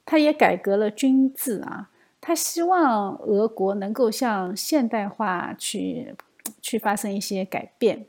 [0.06, 6.16] 他也改革了军制啊，他希望俄国能够向现代化去
[6.62, 8.06] 去发生一些改变。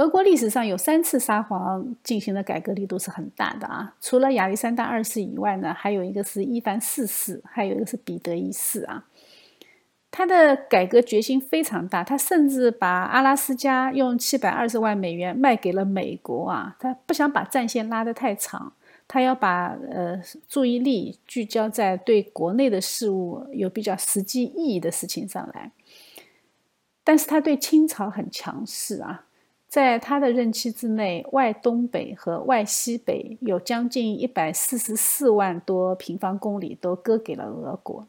[0.00, 9.04] 俄国历史上有三次沙皇进行的改革力度是很大的啊，除了亚历山大二世以外呢，还有一个是伊凡四世，还有一个是彼得一世啊。
[10.10, 16.74] 他的改革决心非常大，他甚至把阿拉斯加用七百二十万美元卖给了美国啊。
[16.80, 18.72] 他不想把战线拉得太长，
[19.06, 25.70] 他要把呃注意力聚焦在对国内的事物有比较实际意义的事情上来。
[27.04, 29.26] 但是他对清朝很强势啊。
[29.70, 38.08] 在他的任期之内，外东北和外西北有将近一百四十四万多平方公里都割给了俄国。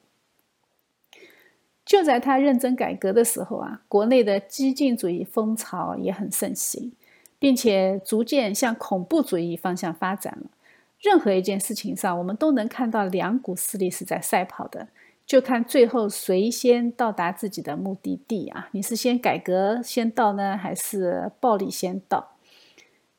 [1.86, 6.93] 就在他认真改革的时候啊，国内的激进主义风潮也很盛行，
[7.38, 10.50] 并且逐渐向恐怖主义方向发展了。
[11.00, 14.88] 任何一件事情上，我们都能看到两股势力是在赛跑的。
[15.32, 18.67] 就看最后谁先到达自己的目的地啊？
[18.74, 22.32] 你是先改革先到呢，还是暴力先到？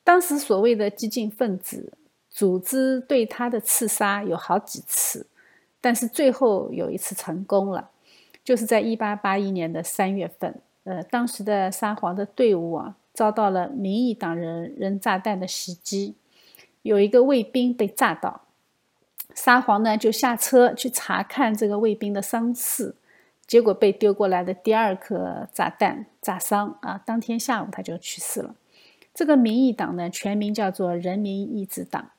[0.03, 1.97] 当时所谓的激进分子
[2.29, 5.25] 组织对他的刺杀有好几次，
[5.81, 7.89] 但是最后有一次成功了，
[8.43, 16.13] 就是在一八八一年的三月份，呃，当时的沙皇的队伍啊遭到了民意党人扔炸弹的袭击，
[16.83, 18.41] 有一个卫兵被炸到。
[19.35, 22.95] 沙皇呢就下车去查看这个卫兵的伤势，
[23.45, 27.01] 结果被丢过来的第二颗炸弹炸伤啊！
[27.05, 28.55] 当天下午他就去世了。
[29.13, 32.11] 这个民意党呢全名叫做人民意志党，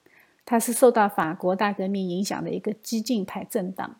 [0.45, 3.97] 它是受到法国大革命影响的一个激进派政党。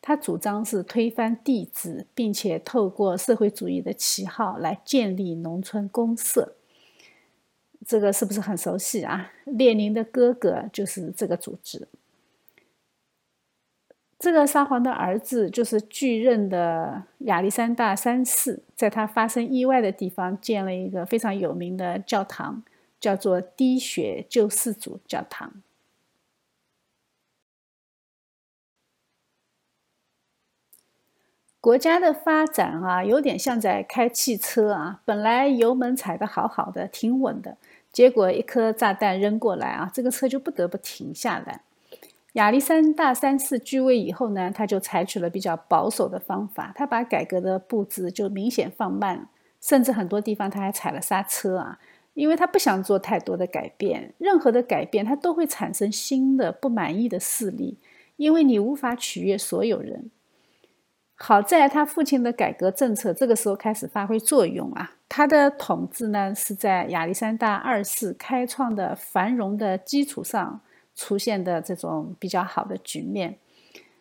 [0.00, 6.54] 它主张是推翻帝制，并且透过社会主义的旗号来建立农村公社。
[7.86, 9.30] 这个是不是很熟悉啊？
[9.44, 11.86] 列宁的哥哥就是这个组织。
[14.22, 22.62] 这个沙皇的儿子就是继任的亚历山大三世，在他发生意外的地方建了一个非常有名的教堂，
[23.00, 25.52] 叫做滴血救世主教堂。
[31.60, 37.56] 国家的发展啊，有点像在开汽车啊，本来油门踩得好好的，挺稳的，
[37.90, 41.62] 结果一颗炸弹扔过来啊，这个车就不得不停下来。
[42.32, 49.28] 亚历山大三世继位以后呢，他就采取了比较保守的方法，他把改革的步子就明显放慢，
[49.60, 51.78] 甚至很多地方他还踩了刹车啊，
[52.14, 57.76] 因为他不想做太多的改变，任何的改变他都会产生新的不满意的势力，
[58.16, 60.10] 因为你无法取悦所有人。
[61.14, 70.62] 好在他父亲的改革政策这个时候开始发挥作用啊，他的统治呢是在亚历山大二世开创的繁荣的基础上。
[70.94, 73.38] 出现的这种比较好的局面，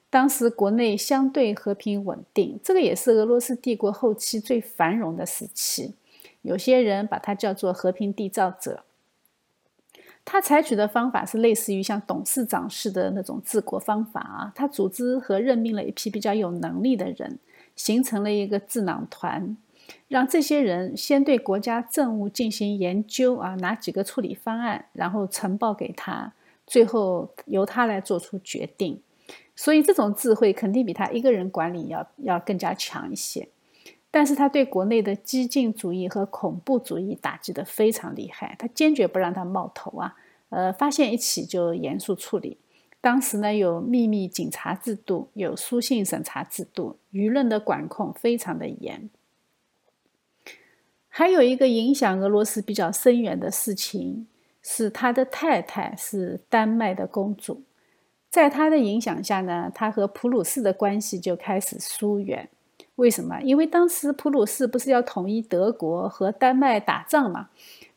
[0.10, 5.96] 当时国内相对和平稳定，这个也是俄罗斯帝国后期最繁荣的时期。
[6.42, 8.84] 有些人把它叫做和平缔造者。
[10.24, 17.40] 他采取的方法是类似于像董事长式的那种治国方法啊，他组织和任命了一批比较有能力的人，
[17.76, 19.58] 形成了一个智囊团，
[20.08, 26.34] 让这些人先对国家政务进行研究啊，拿几个处理方案，然后呈报给他，
[26.66, 29.02] 最后由他来做出决定。
[29.56, 33.48] 所以这种智慧肯定比他一个人管理要要更加强一些。
[34.10, 40.16] 但是他对国内的激进主义和恐怖主义打击得非常厉害，他坚决不让他冒头啊，
[40.50, 42.58] 呃，发现一起就严肃处理。
[43.00, 49.10] 当时呢，有秘密警察制度，有书信审查制度，舆论的管控非常的严。
[51.08, 54.28] 还有一个影响俄罗斯比较深远的事情，
[54.62, 57.64] 是他的太太是丹麦的公主，
[58.30, 62.50] 在他的影响下呢，他和普鲁士的关系就开始疏远。
[62.96, 63.42] 为什么？
[63.42, 67.50] 因为当时普鲁士不是要统一德国和丹麦打仗嘛，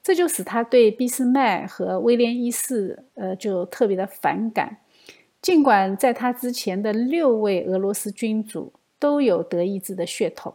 [0.02, 4.78] 这就使他对俾斯麦和威廉一世，呃，就特别的反感。
[5.42, 10.54] 尽管在他之前的六位俄罗斯君主都有德意志的血统，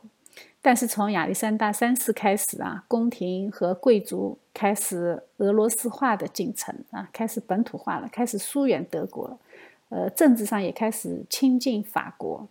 [0.61, 9.39] 但是从亚历山大三世开始啊，宫廷和贵族开始俄罗斯化的进程啊，开始本土化了，开始疏远德国，
[9.87, 12.47] 呃，政治上也开始亲近法国。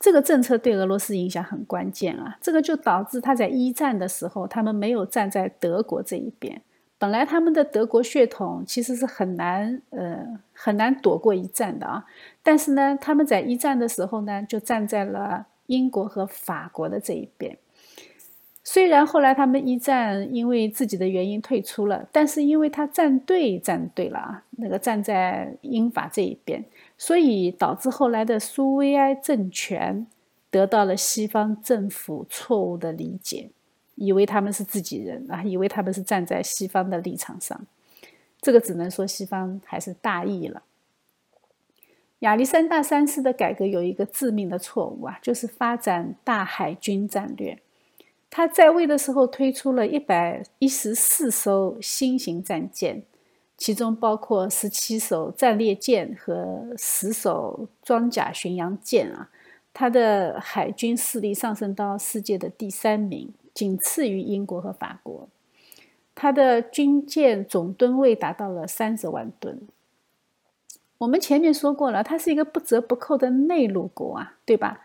[0.00, 2.36] 这个政策对俄罗斯影响很关键啊！
[2.40, 6.60] 这个就导致他在一战的时候，他们没有站在德国这一边。
[6.98, 12.04] 本来他们的德国血统其实是很难，呃，很难躲过一战的啊。
[12.42, 17.56] 但是呢，他们在一战的时候呢，就站在了英国和法国的这一边。
[18.64, 26.64] 虽然后来他们一战因为自己的原因退出了，但是因为他站队站对了啊，那个站在英法这一边。
[26.96, 30.06] 所以导致后来的苏维埃政权
[30.48, 33.50] 得到了西方政府错误的理解，
[33.96, 37.66] 以为他们是自己人啊，以为他们是站在西方的立场上。
[38.40, 40.62] 这个只能说西方还是大意了。
[42.22, 47.58] 亚历山大三世的改革有一个致命的错误啊，就是发展大海军战略。
[48.30, 53.02] 他在位的时候推出了一百一十四艘新型战舰。
[53.58, 59.30] 其中包括十七艘战列舰和十艘装甲巡洋舰啊，
[59.72, 65.28] 他的海军势力上升到世界的第三名，仅次于英国和法国。
[66.12, 69.60] 他的军舰总吨位达到了三十万吨。
[71.02, 74.80] 我们前面说过了，它是一个不折不扣的内陆国啊，对吧？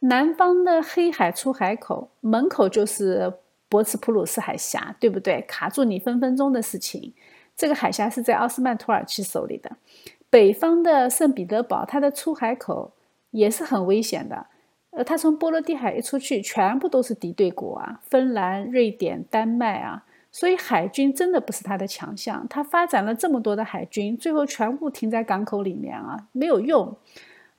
[0.00, 3.32] 南方的黑海出海口门口就是
[3.70, 5.40] 博茨普鲁斯海峡，对不对？
[5.48, 7.14] 卡住你分分钟的事情。
[7.56, 9.76] 这个海峡是在奥斯曼土耳其手里的，
[10.28, 12.92] 北方的圣彼得堡，它的出海口
[13.30, 14.46] 也是很危险的。
[14.90, 22.44] 呃，它从波罗的海一出去，全部都是敌对国啊，芬兰、瑞典、丹麦啊，所以海军真的不是他的强项。
[22.48, 26.96] 他发展了这么多的海军，最后全部停在港口里面啊，没有用。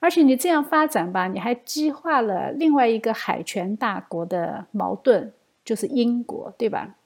[0.00, 5.32] 而且你这样发展吧，你还激化了另外一个海权大国的矛盾，
[5.64, 6.96] 就是英国，对吧？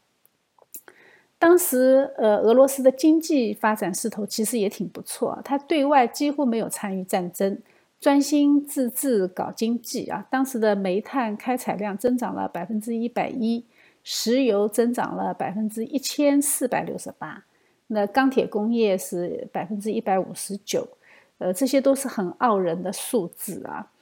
[1.38, 7.62] 当时，呃，俄罗斯的经济发展势头其实也挺不错，它对外几乎没有参与战争，
[8.00, 10.26] 专心致志搞经济啊。
[10.28, 13.64] 当时的煤炭开采量增长了百分之一百一，
[14.11, 17.44] 石油增长了百分之一千四百六十八，
[17.88, 20.88] 那钢铁工业是百分之一百五十九，
[21.36, 23.92] 呃，这些都是很傲人的数字啊。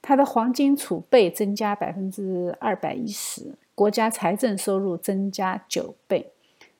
[0.00, 6.30] 它的黄金储备增加百分之二百一十，国家财政收入增加九倍。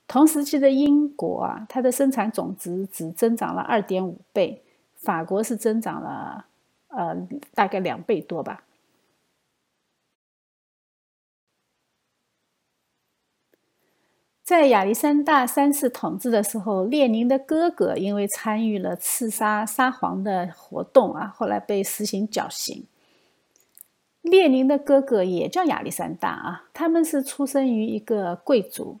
[0.07, 4.61] 同时期的英国啊，它的生产总值只增长了二点五倍，
[4.95, 6.45] 法国是增长了
[6.87, 7.13] 呃
[7.53, 8.63] 大概两倍多吧。
[14.47, 22.85] 在亚历山大三世统治的时候，列宁的哥哥因为参与了刺杀沙皇的活动啊，后来被实行绞刑。
[24.21, 28.99] 列宁的哥哥也叫亚历山大啊，他们是出生于一个贵族。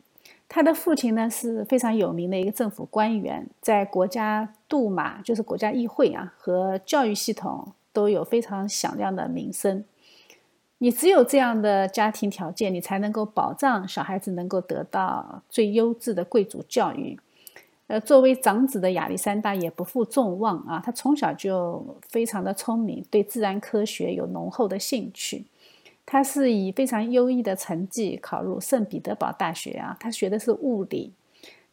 [0.49, 9.85] 他的父亲呢是非常有名的一个政府官员，在国家杜马，就是国家议会啊，和教育系统都有非常响亮的名声。
[10.79, 17.19] 你只有这样的家庭条件，你才能够保障小孩子能够得到最优质的贵族教育。
[17.87, 25.45] 呃，作为长子的亚历山大也不负众望啊，他从小就非常的聪明，对自然科学有浓厚的兴趣。
[26.05, 31.13] 他是以非常优异的成绩考入圣彼得堡大学啊，他学的是物理，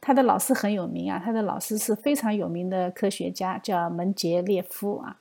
[0.01, 5.17] 他的老师很有名啊，他的老师是非常有名的科学家，叫门捷列夫啊。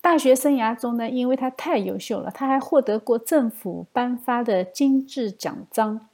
[0.00, 6.08] 大学生涯中呢，因为他太优秀了，他还获得过政府颁发的金质奖章。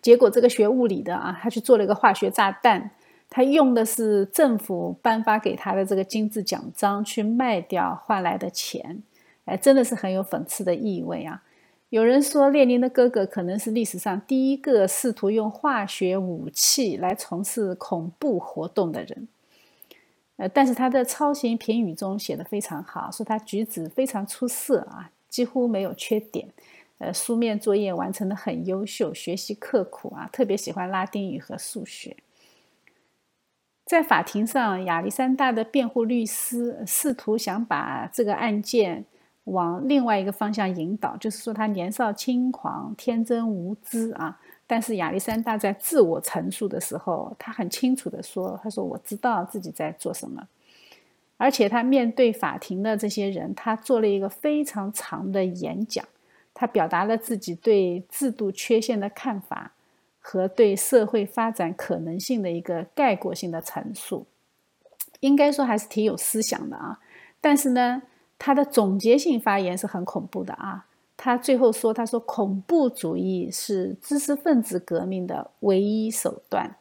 [0.00, 2.90] 结果这个学物理的啊，他去做了一个化学炸弹，
[3.28, 9.02] 他用的是政府颁发给他的这个金质奖章去卖掉换来的钱，
[9.46, 11.42] 哎，真的是很有讽刺的意味啊。
[11.90, 19.28] 有人说，列宁的哥哥可能是历史上第一个试图用化学武器来从事恐怖活动的人。
[20.36, 26.48] 呃，但是他的超型评语中写的非常好，说他举止非常出色啊，几乎没有缺点。
[26.98, 32.16] 呃，书面作业完成的很优秀，学习刻苦啊，特别喜欢拉丁语和数学。
[33.84, 39.04] 在法庭上，亚历山大的辩护律师试图想把这个案件。
[39.44, 44.40] 往另外一个方向引导，就是说他年少轻狂、天真无知啊。
[44.74, 50.48] 但是亚历山大在自我陈述的时候，他很清楚的说：“他说我知道自己在做什么。”
[51.38, 56.04] 而且他面对法庭的这些人，他做了一个非常长的演讲，
[56.52, 59.74] 他表达了自己对制度缺陷的看法
[60.18, 64.26] 和对社会发展可能性的一个概括性的陈述，
[65.20, 66.98] 应该说还是挺有思想的啊。
[67.40, 68.02] 但是呢。
[68.36, 70.86] 他的总结性发言是很恐怖的啊！
[71.24, 76.76] 他最后说：“他说恐怖主义是知识分子革命的唯一手段。”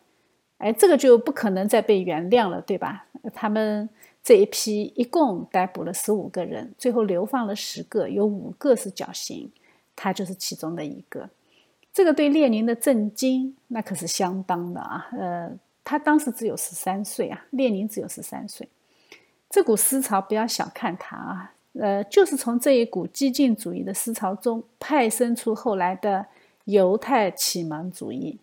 [0.60, 3.06] 哎，这个就不可能再被原谅了，对吧？
[3.34, 3.90] 他们
[4.22, 9.50] 这一批一共逮捕了十五个人，最后流放了十个，有五个是绞刑，
[9.96, 11.30] 他就是其中的一个。
[11.94, 15.08] 这个对列宁的震惊那可是相当的啊！
[15.18, 18.68] 呃，他当时只有十三岁啊，列宁只有十三岁。
[19.50, 26.26] 这股思潮不要小看他啊，呃，就是从这一股激进主义的思潮中派生出后来的
[26.66, 28.40] 犹太启蒙主义。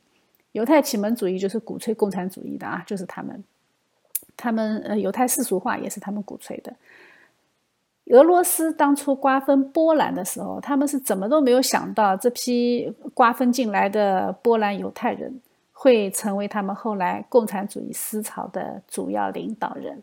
[0.52, 3.44] 犹太启蒙主义就是鼓吹共产主义的啊，就是他们，
[4.36, 6.74] 他们呃，犹太世俗化也是他们鼓吹的。
[8.06, 15.40] 俄罗斯当初瓜分波兰的时候，他们是怎么都没有想到，这批瓜分进来的波兰犹太人
[15.72, 20.02] 会成为他们后来共产主义思潮的主要领导人。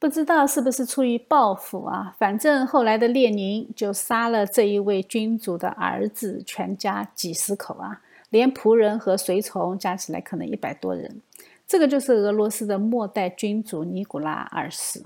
[0.00, 2.16] 不知道是不是出于报复啊？
[2.18, 11.20] 反正后来的列宁就杀了这一位君主的儿子全家几十口啊，连仆人和随从加起来可能一百多人。
[11.66, 15.04] 这个就是俄罗斯的末代君主尼古拉二世，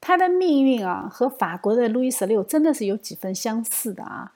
[0.00, 4.32] 他的命运啊和法国的路易十六真的是有几分相似的啊。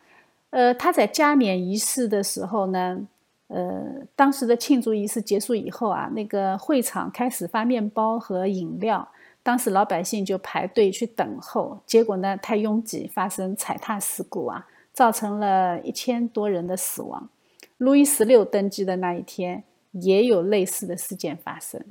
[0.51, 3.01] 呃，他在加冕仪式的时候呢，
[3.49, 3.85] 呃，
[4.15, 9.09] 当时的庆祝仪式结束以后啊，那个会场开始发面包和饮料。
[9.43, 17.31] 当时老百姓就排队去等候，结果呢太拥挤，发生踩踏事故啊，造成了一千多人的死亡。
[17.79, 21.83] 路易十六登基的那一天，也有类似的事件发生。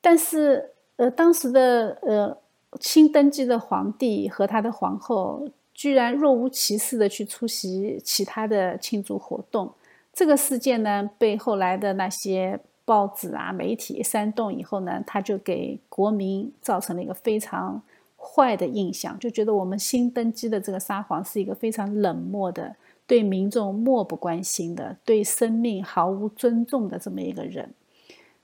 [0.00, 2.38] 但是，呃，当时的呃
[2.80, 9.74] 新登基的皇帝和他的皇后，居然若无其事的去出席其他的庆祝活动。
[10.12, 12.60] 这个事件呢，被后来的那些。
[12.84, 17.80] 报纸啊，媒体煽动以后呢，他就给国民造成了一个非常
[18.16, 22.74] 坏的印象，就觉得我们新登基的这个沙皇是一个非常冷漠的、
[23.06, 27.72] 对民众漠不关心的、对生命毫无尊重的这么一个人，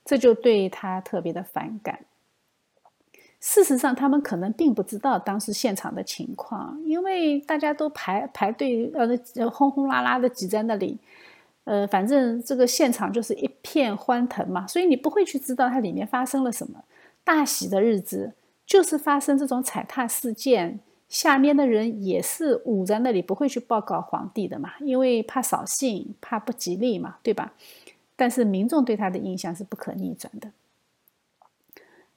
[0.04, 2.00] 这就对他特别的反感。
[3.40, 10.98] 事实上，他们可能并不知道当时现场的情况，因为大家都排排队，呃，轰轰拉拉的挤在那里。
[11.68, 16.82] 呃，反正这个现场就是一片欢腾嘛，所以你不会去知道它里面发生了什么。
[17.22, 18.32] 大喜的日子
[18.64, 27.52] 就是发生这种踩踏事件，下面的人也是捂在那里，不会去报告皇帝的嘛，因为怕扫兴，怕不吉利嘛，对吧？
[28.16, 30.50] 但是民众对他的印象是不可逆转的。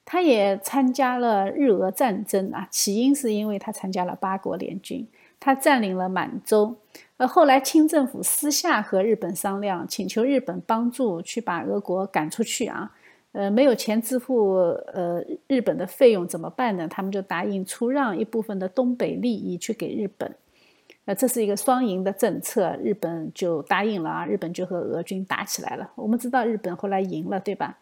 [0.06, 5.06] 他也参加了日俄战争啊，起因是因为他参加了八国联军，
[5.44, 6.76] 他占领了满洲。
[7.16, 12.92] 而后来，清政府私下和日本商量，请求日本帮助去把俄国赶出去啊。
[13.32, 14.52] 呃，没有钱支付
[14.92, 16.86] 呃日本的费用怎么办呢？
[16.86, 20.32] 他们就答应出让一部分的东北利益去给日本。
[21.06, 24.24] 呃，这是一个双赢的政策，日本就答应了啊。
[24.24, 25.90] 日本就和俄军打起来了。
[25.96, 27.78] 我们知道日本后来赢了，对吧？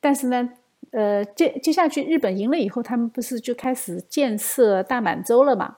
[0.00, 0.50] 但是呢，
[0.90, 5.76] 呃，接接下去日本赢了以后，他们不是就开始建设大满洲了嘛？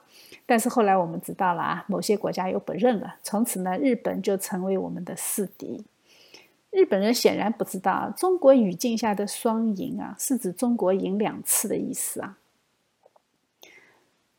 [0.51, 5.85] 但是后来我们知道了啊，某些国家又不认了，从此呢，日本就成为我们的死敌。
[6.71, 12.37] 日本人显然不知道，中国语境下的“双赢”啊，是指中国赢两次的意思啊。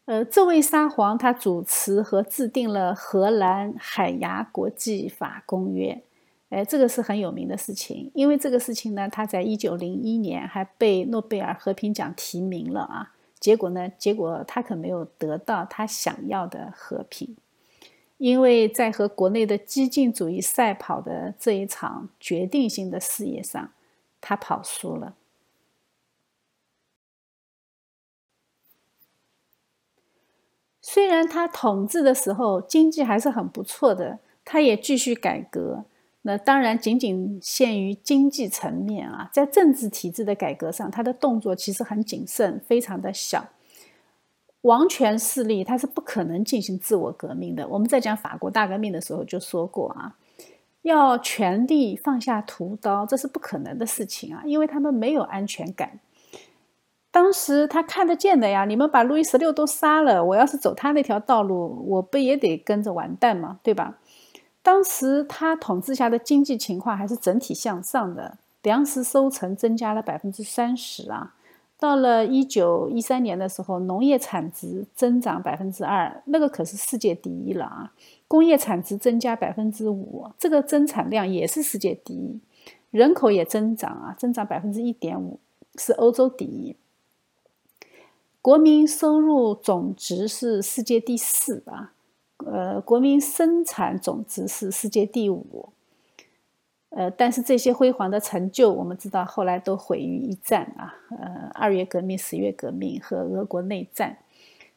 [0.05, 6.03] 呃，这位沙皇他主持和制定了荷兰海牙国际法公约，
[6.51, 13.15] 哎，这个是很有名的事情，因为这个事情呢，他在一九零一年还被诺贝尔和平奖提名了啊。
[13.43, 13.89] 结果呢？
[13.99, 17.37] 结果他可没有得到他想要的和平，
[18.19, 23.73] 因为在和国内的激进主义赛跑的这一场决定性的事业上，
[24.21, 25.17] 他跑输了。
[30.81, 35.85] 虽然他统治的时候经济还是很不错的，他也继续改革。
[36.23, 43.49] 那当然仅仅限于经济层面啊，在政治体制的改革上，他的动作其实很谨慎，非常的小。
[44.61, 47.67] 王权势力他是不可能进行自我革命的。
[47.67, 50.15] 我们在讲法国大革命的时候就说过啊，
[50.83, 55.99] 要权力放下屠刀，这是不可能的事情啊，因为他们没有安全感。
[57.11, 63.59] 当时他看得见的呀，你们把路易十六都杀了，我要是走他那条道路，我不也得跟着完蛋吗？
[63.65, 63.99] 对吧？
[64.63, 71.35] 当时他统治下的经济情况还是整体向上的，粮食收成增加了百分之三十啊。
[71.79, 77.93] 到了一九一三年的时候，农业产值增长百分之二，那个可是世界第一了啊。
[78.29, 82.39] 工业产值增加百分之五，这个增产量也是世界第一。
[82.93, 85.41] 人口也增长啊，增长百分之一点五，
[85.77, 86.77] 是欧洲第一。
[88.41, 91.92] 国民收入总值是世界第四啊，
[92.47, 95.69] 呃，国民生产总值是世界第五，
[96.91, 104.19] 呃，但是这些辉煌的成就，我们知道后来都毁于一战啊，呃，二月革命、十月革命和俄国内战。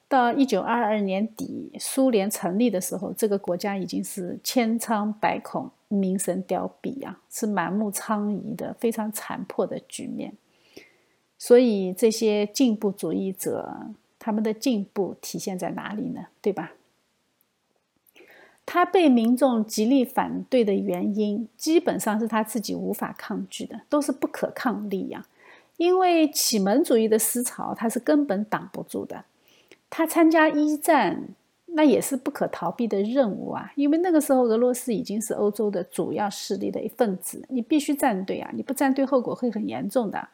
[0.08, 10.34] 到一九二二年底，苏联成立的时候，这个国家已经是千疮百孔、民生凋敝啊，是满目疮痍的非常残破的局面。
[11.40, 13.88] 所以这些进步主义者，
[14.20, 16.28] 他们的进步体现在哪里呢？
[16.40, 16.74] 对吧？
[18.66, 25.26] 他被民众极力反对的原因，基本上是他自己无法抗拒的，都是不可抗力呀。
[25.78, 29.26] 因为启蒙主义的思潮，他是根本挡不住的。
[29.90, 31.28] 他参加一战，
[31.68, 33.72] 那也是不可逃避的任务啊。
[33.76, 38.50] 因为那个时候，俄罗斯已经是欧洲的主要势力的一份子，你必须站队啊！
[38.54, 40.28] 你不站队，后果会很严重的。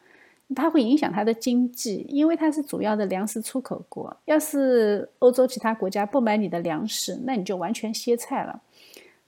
[0.55, 4.15] 它会影响它的经济，因为它是主要的粮食出口国。
[4.25, 8.61] 要是欧洲其他国家不买你的粮食，那你就完全歇菜了。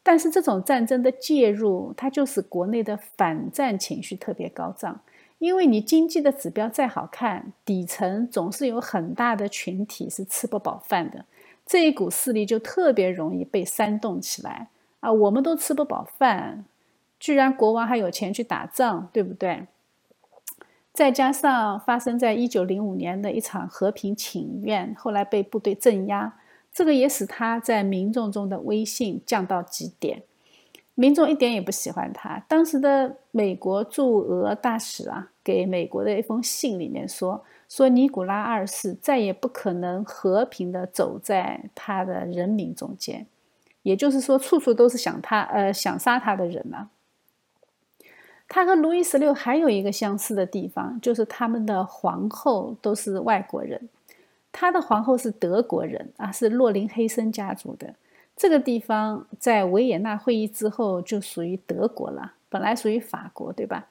[0.01, 4.99] 但是这种战争的介入，它就使国内的反战情绪特别高涨。
[5.39, 11.25] 因为你经济的指标再好看，底层总是有很大的群体是吃不饱饭的，
[11.65, 14.69] 这一股势力就特别容易被煽动起来
[15.01, 15.11] 啊！
[15.11, 16.63] 我们都吃不饱饭，
[17.19, 19.67] 居然国王还有钱去打仗，对不对？
[20.93, 26.37] 再加上发生在一九零五年的一场和平请愿，后来被部队镇压，
[26.71, 30.21] 这个也使他在民众中的威信降到极点。
[30.93, 32.45] 民众一点也不喜欢他。
[32.47, 43.25] 当时的美国驻俄大使啊，给美国的一封信里面说：“说尼古拉二世再也不可能和平的走在他的人民中间，
[43.81, 46.89] 也就是说，处处都是想他，呃，想杀他的人啊。”
[48.53, 53.89] 他和路易十六还有一个相似的地方，就是他们的皇后都是外国人。
[54.51, 57.95] 他的皇后是德国人啊，是洛林黑森家族的。
[58.37, 63.87] 这个地方在维也纳会议之后就属于德国了，本来属于法国，对吧？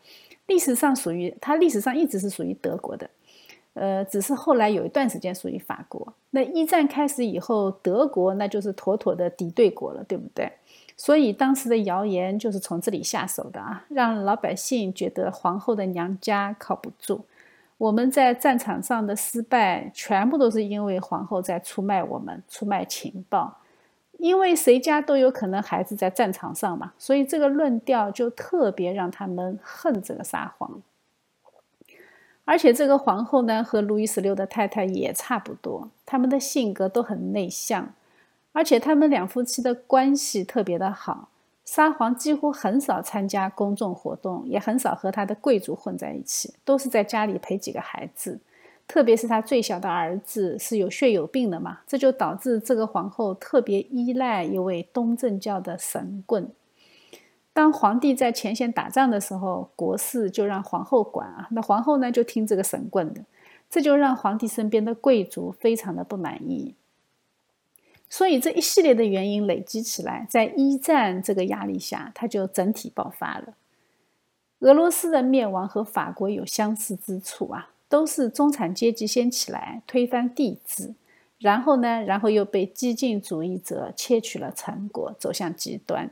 [0.47, 3.11] 历史上属于他，历史上一直是属于德国的。
[3.75, 6.15] 呃，只是后来有一段时间属于法国。
[6.31, 10.53] 那一战开始以后，德国那就是妥妥的敌对国了，对不对？
[11.05, 17.25] 所以当时的谣言就是从这里下手的啊，让老百姓觉得皇后的娘家靠不住。
[17.77, 23.59] 我们在战场上的失败，全部都是因为皇后在出卖我们，出卖情报。
[24.19, 30.81] 因为谁家都有可能孩子在战场上嘛，所以这个论调就特别让他们恨这个沙皇。
[32.45, 37.93] 而且这个皇后呢，和路易十六的太太也差不多，他们的性格都很内向。
[38.53, 41.31] 而且他们两夫妻的关系特别的好，
[41.65, 48.39] 沙皇几乎很少参加公众活动，也很少和他的贵族混在一起，都是在家里陪几个孩子。
[48.87, 56.51] 特别是他最小的儿子是有血有病的嘛，这就导致这个皇后特别依赖一位东正教的神棍。
[57.55, 63.25] 当皇帝在前线打仗的时候，国事就让皇后管啊，那皇后呢就听这个神棍的，
[63.71, 66.75] 这就让皇帝身边的贵族非常的不满意。
[68.13, 73.55] 所以这一系列的原因累积起来，在一战这个压力下，它就整体爆发了。
[74.59, 80.93] 俄罗斯的灭亡和法国有相似之处啊，都是中产阶级先起来推翻帝制，
[81.39, 86.11] 然后呢，然后又被激进主义者窃取了成果，走向极端。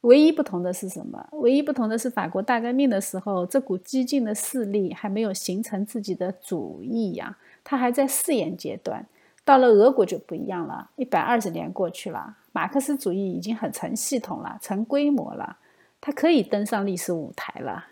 [0.00, 1.28] 唯一不同的是什么？
[1.32, 7.36] 唯一不同的是，法国大革命的时候，这股激进的势力还没有形成自己的主义呀。
[7.62, 9.06] 它还在试验阶段。
[9.46, 15.58] 到了俄国就不一样了，一百二十年过去了，马克思主义已经很成系统了，成规模了，
[16.00, 17.86] 它可以登上历史舞台了。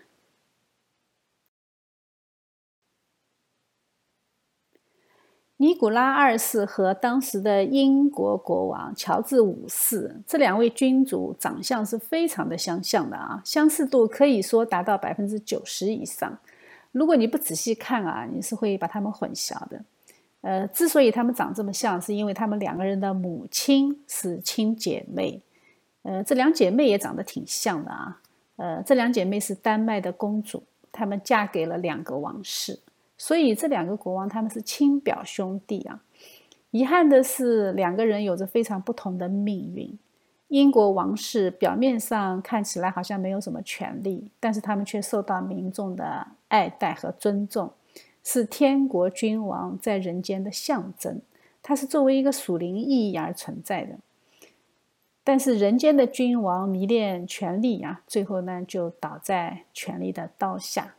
[5.55, 16.37] 尼古拉二世和当时的英国国王乔治五世这两位君主长相是非常的相像的啊，相似度可以说达到百分之九十以上。
[16.91, 19.85] 如果你不仔细看啊，你是会把他们混淆的。
[20.45, 25.41] 呃，之所以他们长这么像，是因为他们两个人的母亲是亲姐妹。
[26.03, 28.21] 呃，这两姐妹也长得挺像的啊。
[28.57, 32.79] 呃，这两姐妹是丹麦的公主，她们嫁给了两个王室。
[33.17, 36.03] 所以这两个国王他们是亲表兄弟啊。
[36.69, 39.97] 遗憾的是，两个人有着非常不同的命运。
[40.49, 47.73] 英国王室表面上看起来好像没有什么权利，但是他们却受到民众的爱戴和尊重，
[48.25, 51.21] 是天国君王在人间的象征。
[51.63, 53.99] 它是作为一个属灵意义而存在的。
[55.23, 60.95] 但是人间的君王迷恋权力啊，最后呢就倒在权力的刀下。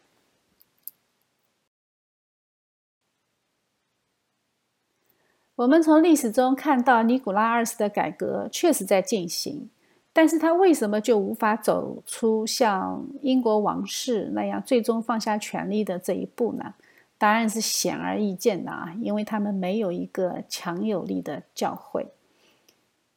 [5.55, 9.71] 我们从历史中看到，尼古拉二世的改革确实在进行，
[10.13, 16.75] 但是他为什么就无法走出像英国王室那样最终放下权力的这一步呢？
[17.19, 22.07] 答案是显而易见的啊，因为他们没有一个强有力的教会。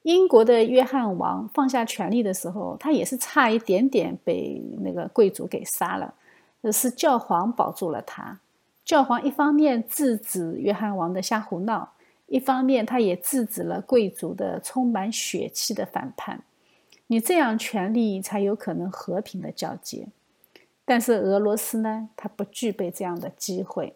[0.03, 6.13] 英国的约翰王放下权力的时候，他也是差一点点被那个贵族给杀了，
[6.71, 8.39] 是教皇保住了他。
[8.85, 11.93] 教皇一方面制止约翰王的瞎胡闹。
[12.27, 16.43] 一方面，他也制止了贵族的充满血气的反叛。
[17.07, 20.07] 你这样，权力才有可能和平的交接。
[20.89, 23.95] 但是俄罗斯呢，它不具备这样的机会。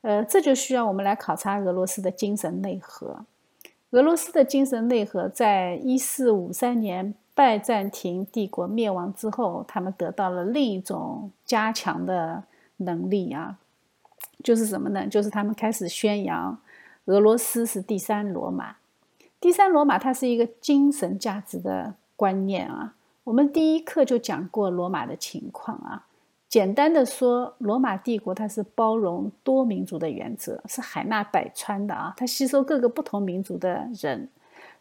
[0.00, 3.24] 呃，这就需要我们来考察俄罗斯的精神内核。
[3.90, 12.42] 俄罗斯的精神内核，在一四五三年拜占庭帝国灭亡之后，他们得到了另一种加强的
[12.78, 13.58] 能力啊，
[14.42, 15.06] 就是什么呢？
[15.06, 16.58] 就是他们开始宣扬。
[17.04, 18.78] 俄罗斯是第三罗马，
[19.38, 22.96] 第三罗马它是一个精神价值的观念啊。
[23.22, 26.06] 我们第一课就讲过罗马的情况啊。
[26.56, 32.14] 简单的说，罗马帝国它是包容多民族的原则，是海纳百川的啊。
[32.16, 34.26] 它吸收各个不同民族的人，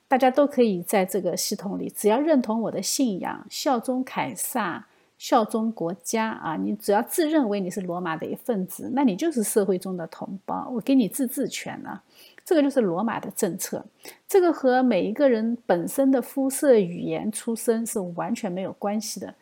[0.08, 4.88] 大家都可以在这个系统里，只要认同我的信仰，效忠凯撒。
[5.18, 6.56] 效忠国家啊！
[6.56, 10.70] 你只要自认为你是罗马的一份子，那你就是社会中的同胞。
[10.74, 12.02] 我给你自治权了，
[12.46, 13.86] 这个就是罗马的政策。
[14.28, 19.34] 这个和每一个人本身的肤色、语言、出身是完全没有关系的。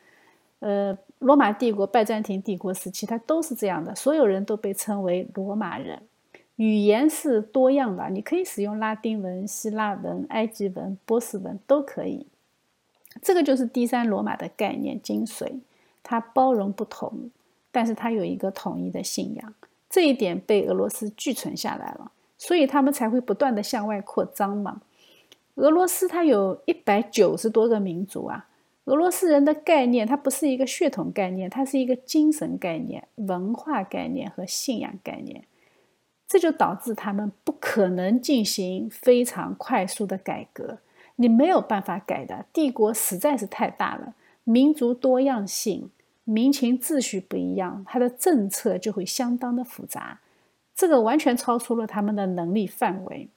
[0.59, 6.01] 呃，罗马帝国、拜占庭帝国时期，它都是这样的，所有人都被称为罗马人。
[6.57, 12.27] 语言是多样的，你可以使用拉丁文、希腊文、埃及文、波斯文都可以。
[13.21, 15.61] 这个就是第三罗马的概念精髓，
[16.03, 17.31] 它包容不同，
[17.71, 19.53] 但是它有一个统一的信仰，
[19.89, 24.81] 这一点被俄罗斯寄存下来了，所以他们才会不断的向外扩张嘛。
[25.55, 28.47] 俄罗斯它有一百九十多个民族啊，
[28.85, 35.45] 俄罗斯人的概念它不是一个血统概念，它是一个精神概念、文化概念和信仰概念，
[36.27, 40.79] 这就导致他们不可能进行非常快速的改革。
[41.15, 45.89] 你没有办法改的，帝国实在是太大了，民族多样性、
[46.25, 50.19] 民情秩序不一样，它的政策就会相当的复杂，
[50.75, 53.29] 这个完全超出了他们的能力范围。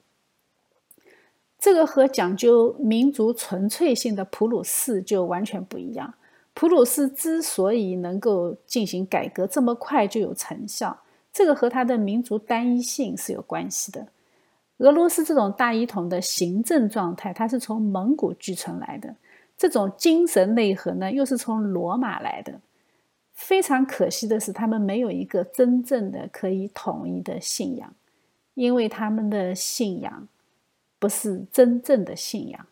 [1.59, 6.15] 这个和讲究民族纯粹性的普鲁士就完全不一样。
[6.55, 10.99] 普鲁士之所以能够进行改革这么快就有成效，
[11.33, 14.07] 这个和它的民族单一性是有关系的。
[14.79, 19.11] 俄罗斯这种大一统的行政状态，它是从蒙古继承来的；
[19.57, 22.61] 这种精神内核呢，又是从罗马来的。
[23.33, 27.95] 非常可惜的是，他们没有一个真正的可以统一的信仰，
[28.55, 30.27] 因为他们的信仰
[31.07, 32.67] 不是真正的信仰。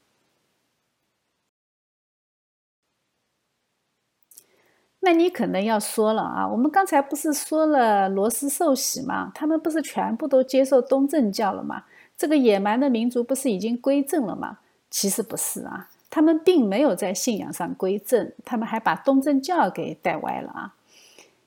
[4.98, 9.30] 那你可能要说了啊，我们刚才不是说了罗斯受洗吗？
[9.32, 11.84] 他们不是全部都接受东正教了吗？
[12.16, 14.58] 这个野蛮的民族不是已经归正了吗？
[14.90, 20.74] 其实不是啊，他们并没有在信仰上归正，他们还把东正教给带歪了啊！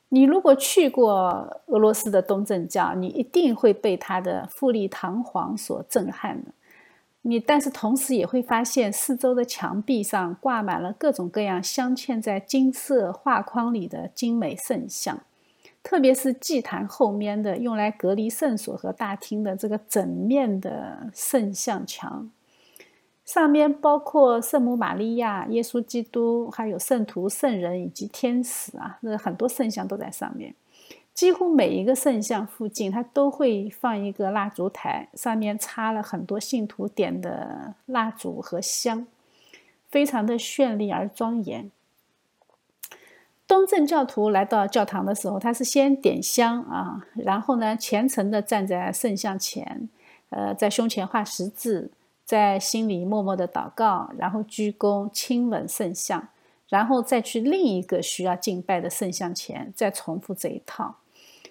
[0.08, 6.52] 你如果去过俄罗斯的东正教，你一定会被它的富丽堂皇所震撼的。
[7.30, 15.20] 你但是同时也会发现，四周的墙壁上挂满了各种各样镶嵌在金色画框里的精美圣像。
[15.84, 22.32] 特别是祭坛后面的用来隔离圣所和大厅的这个整面的圣像墙，
[23.26, 30.56] 上面包括圣母玛利亚、耶稣基督，还有圣徒、圣人以及天使啊，那很多圣像都在上面。
[31.18, 39.08] 几乎每一个圣像附近，它都会放一个蜡烛台，上面插了很多信徒点的蜡烛和香，
[39.90, 41.72] 非常的绚丽而庄严。
[43.48, 49.90] 东正教徒来到教堂的时候，他是先点香啊，然后呢虔诚的站在圣像前，
[50.30, 51.90] 呃，在胸前画十字，
[52.26, 56.28] 在心里默默的祷告，然后鞠躬亲吻圣像，
[56.70, 60.98] 然后再去另一个需要敬拜的圣像前，再重复这一套。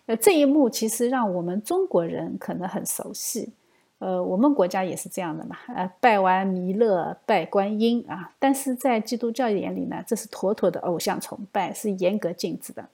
[0.07, 3.53] 呃，这一幕其实让我们中国人可能很熟悉。
[3.99, 8.31] 呃，我们国家也是这样的嘛，呃，拜完弥勒，拜观音啊。
[8.39, 12.89] 但是在基督教眼里呢，这是妥妥的偶像崇拜，是严格禁止的。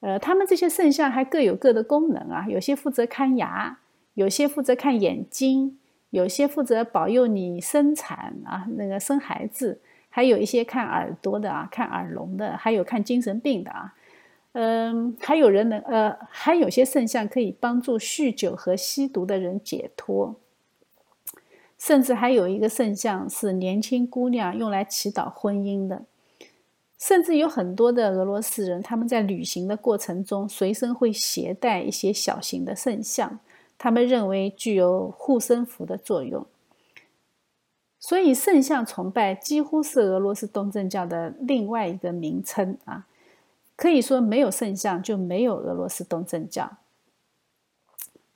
[0.00, 3.78] 呃，他们这些圣像还各有各的功能啊，有些负责看牙，
[4.14, 5.76] 有些负责看眼睛，
[6.10, 13.92] 有些负责保佑你生产啊，那个生孩子，还有一些看耳朵的啊，看耳聋的，还有看精神病的啊。
[14.58, 20.34] 嗯，还有人能呃，还有些圣像可以帮助酗酒和吸毒的人解脱，
[21.76, 26.06] 甚至还有一个圣像是年轻姑娘用来祈祷婚姻的，
[26.98, 33.38] 甚至有很多的俄罗斯人他们在旅行的过程中随身会携带一些小型的圣像，
[33.76, 36.46] 他们认为具有护身符的作用，
[38.00, 43.06] 所以圣像崇拜几乎是俄罗斯东正教的另外一个名称啊。
[43.76, 46.78] 可以说，没有圣像就没有俄罗斯东正教。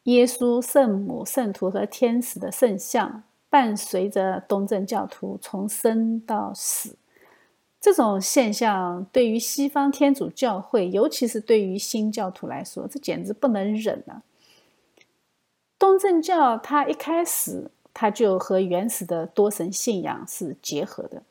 [0.05, 6.97] 耶稣、圣母、圣徒和天使的圣像，伴随着东正教徒从生到死。
[7.81, 14.23] 这种现象对于西方天主教会，尤其是对于新教徒来说，这简直不能忍啊！
[15.79, 21.23] 东正教它一开始，它就和原始的多神信仰是结合的。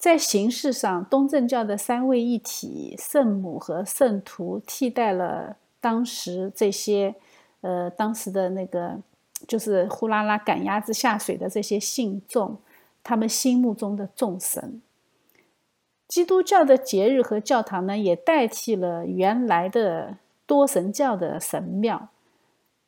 [0.00, 7.14] 在形式上，东正教的三位一体圣母和圣徒替代了当时这些，
[7.60, 8.98] 呃，当时的那个
[9.46, 12.56] 就是呼啦啦赶鸭子下水的这些信众，
[13.02, 14.80] 他们心目中的众神。
[16.08, 22.08] 基督教的节日和教堂呢，也代替了原来的多神教的神庙，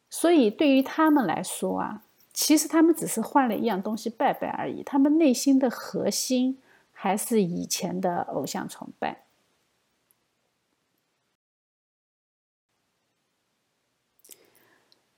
[0.09, 2.03] 所以对于他们来说啊，
[2.33, 6.57] 其实他们只是换了一样东西拜拜而已，他们内心的核心。
[7.03, 9.25] 还是以前的偶像崇拜。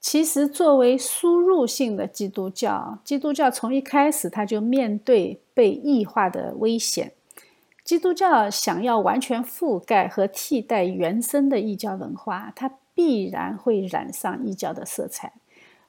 [0.01, 7.13] 其实，作为输入性的基督教，基督教从一开始它就面对被异化的危险。
[7.85, 15.35] 基督教想要完全覆盖和替代原生的异教文化，它必然会染上异教的色彩。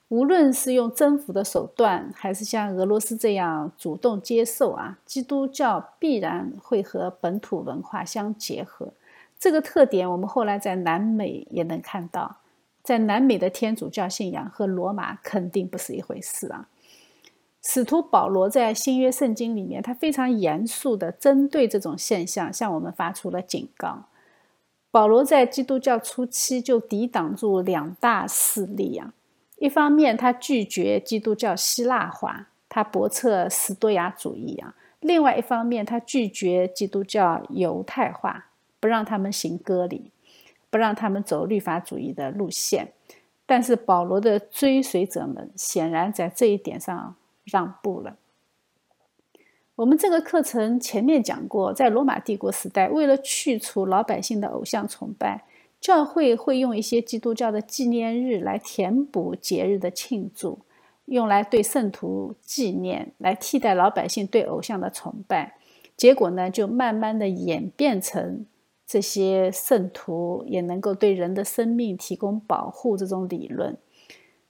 [0.10, 8.94] 无论是用征服的手段，还是像俄罗斯这样主动接受啊，基督教必然会和本土文化相结合。
[9.40, 12.38] 这个特点，我们后来在南美也能看到。
[12.84, 16.70] 在南美的天主教信仰和罗马肯定不是一回事啊。
[17.64, 24.04] 使徒保罗在新约圣经里面，他非常严肃地针对这种现象，向我们发出了警告。
[24.92, 29.14] 保罗在基督教初期就抵挡住两大势力啊。
[29.58, 38.48] 一方面，他拒绝基督教希腊化，他驳斥斯多亚主义啊；另外一方面，他拒绝基督教犹太化，
[38.80, 40.12] 不让他们行割礼，
[40.70, 42.92] 不让他们走律法主义的路线。
[43.46, 48.18] 但是，保罗的追随者们显然在这一点上让步了。
[49.76, 55.46] 我们这个课程前面讲过，在罗马帝国时代，为了去除老百姓的偶像崇拜。
[55.86, 60.58] 教会会用一些基督教的纪念日来填补节日的庆祝，
[61.06, 65.60] 用来对圣徒纪念，来替代老百姓对偶像的崇拜。
[65.96, 68.48] 结果呢，就慢慢的演变成
[68.88, 73.78] 这些圣徒也能够对人的生命提供保护这种理论。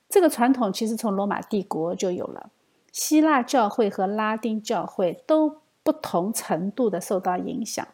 [0.08, 2.48] 这个传统其实从罗马帝国就有了，
[2.90, 7.86] 希腊教会和拉丁教会都不同程度的受到影响。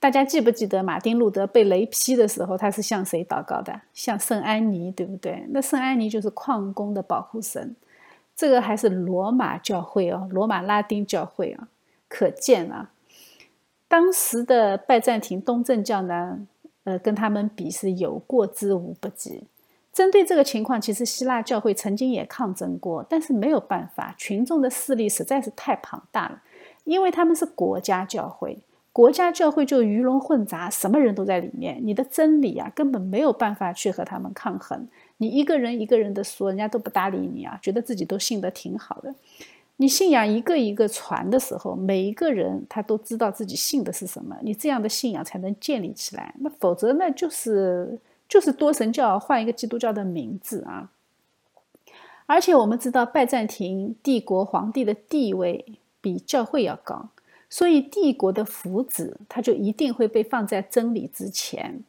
[0.00, 3.82] 大家记不记得马丁路德被雷劈的时候，他是向谁祷告的？
[3.92, 5.46] 向圣安妮，对不对？
[5.50, 7.76] 那圣安妮就是矿工的保护神。
[8.34, 11.68] 这个还是罗马教会哦，罗马拉丁教会啊。
[12.08, 12.90] 可见啊，
[13.86, 16.46] 当时的拜占庭东正教呢，
[16.84, 19.44] 呃，跟他们比是有过之无不及。
[19.92, 26.40] 针对这个情况，其实希腊教会曾经也抗争过，但是没有办法，群众的势力实在是太庞大了，
[26.84, 28.58] 因为他们是国家教会。
[28.92, 31.80] 国家教会就鱼龙混杂，什么人都在里面。
[31.80, 34.88] 你的真理啊，根本没有办法去和他们抗衡。
[35.18, 39.14] 你一个人一个人的说，人家都不搭理你啊，觉得自己都信得挺好的。
[39.76, 46.34] 你信仰一个一个传的时候，每一个人他都知道自己信的是什么，你这样的信仰才能建立起来。
[46.40, 50.90] 那否则那就是就是多神教换一个基督教的名字啊。
[52.26, 55.64] 而且我们知道，拜占庭帝国皇帝的地位
[56.00, 57.08] 比教会要高。
[57.52, 61.82] 所以，帝国的福祉，它就一定会被放在真理之前。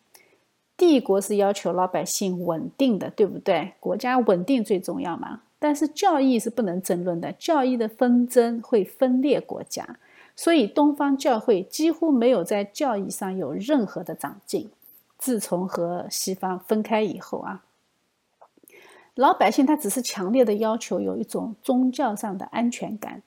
[0.76, 3.74] 帝国是要求老百姓稳定的，对不对？
[3.80, 5.44] 国家稳定最重要嘛。
[5.60, 10.00] 但是教义是不能争论的，教义的纷争会分裂国家。
[10.36, 14.72] 所以，东方教会几乎没有在教义上有任何的长进。
[15.20, 17.64] 自从和西方分开以后啊，
[19.14, 23.22] 老百姓他只是强烈的要求有一种宗教上的安全感。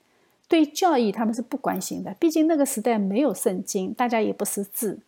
[0.48, 2.14] 对教义，他们是不关心的。
[2.20, 5.00] 毕竟那个时代没有圣经，大家也不识字。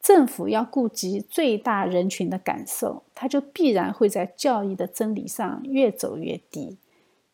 [0.00, 6.78] 政府要顾及最大人群的感受，他就必然会在教义的真理上越走越低。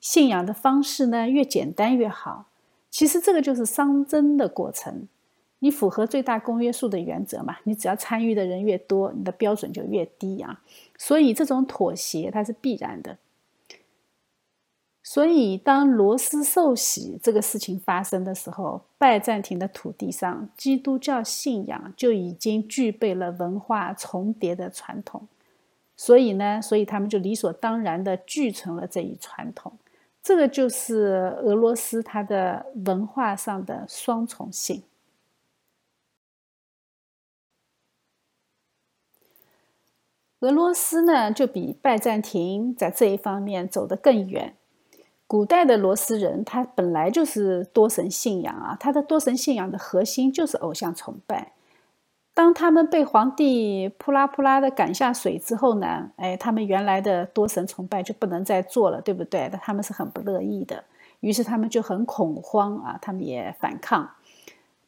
[0.00, 2.46] 信仰的方式呢，越简单越好。
[2.90, 5.08] 其实这个就是熵增的过程。
[5.60, 7.56] 你符合最大公约数的原则嘛？
[7.64, 10.62] 你只要参与的人越多，你的标准就越低啊。
[10.98, 13.18] 所以这种妥协，它是必然的。
[15.06, 25.28] 所以，当罗斯受洗这个事情发生的时候，拜占庭的土地上，基督教信仰就已经具备了文化重叠的传统。
[25.94, 29.76] 所以呢，所以他们就理所当然的继承了这一传统。
[30.22, 34.82] 这个就是俄罗斯它的文化上的双重性。
[40.40, 44.54] 俄罗斯呢，就比拜占庭在这一方面走得更远。
[45.26, 51.52] 古代的罗斯人，他本来就是多神信仰啊，他的多神信仰的核心就是偶像崇拜。
[52.34, 59.48] 当他们被皇帝扑啦扑啦的赶下水之后呢，哎，他们原来的多神崇拜就不能再做了，对不对？
[59.62, 60.84] 他们是很不乐意的，
[61.20, 64.10] 于是他们就很恐慌啊，他们也反抗。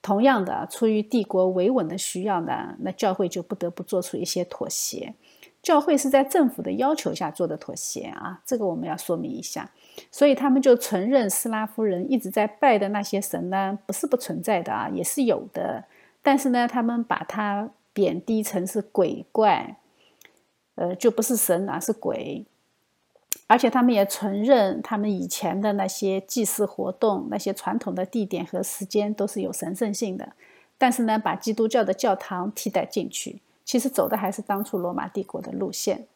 [0.02, 5.14] 同样的，出于帝国维稳的需要呢，那教会就不得不做出一些妥协。
[5.62, 9.70] 教会是在政府的要求下做的妥协啊，这个我们要说明一下。
[10.10, 15.84] 所以他们就承认斯拉夫人一直在拜的那些神呢，不是不存在的啊，也是有的。
[16.22, 19.76] 但是呢，他们把它贬低成是鬼怪，
[20.74, 22.44] 呃，就不是神啊，是鬼。
[23.46, 30.32] 而且他们也承认，他们以前的那些祭祀活动、那些传统的地点和时间都是有神圣性的。
[30.76, 33.40] 但是呢，把基督教的教堂替代进去。
[33.64, 36.06] 其实走的还是当初罗马帝国的路线，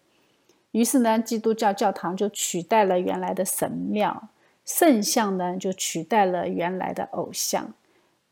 [0.72, 4.28] 于是呢，基督教教堂就取代了原来的神庙，
[4.64, 7.74] 圣像呢就取代了原来的偶像。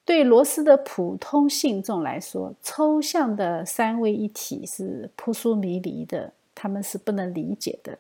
[0.04, 7.98] 对罗斯的普通信众来说，抽象的三位一体是扑朔迷离的，他们是不能理解的。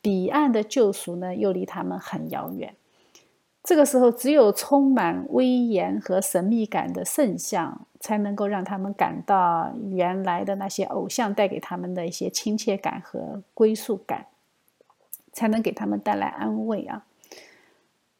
[0.00, 2.74] 彼岸的救赎呢，又离他们很遥远。
[3.70, 14.26] 这个时候，只有充满威严和神秘感的圣像，才能够让他们感到原来的那些偶像带给他们的一些亲切感和归属感，
[15.32, 17.04] 才能给他们带来安慰啊。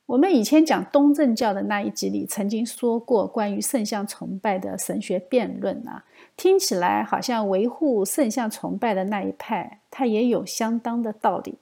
[0.07, 6.05] 我们以前讲东正教的那一集里，曾经说过关于圣像崇拜的神学辩论啊，
[6.37, 11.59] 听起来好像维护圣像崇拜的那一派，他也有相当的道理。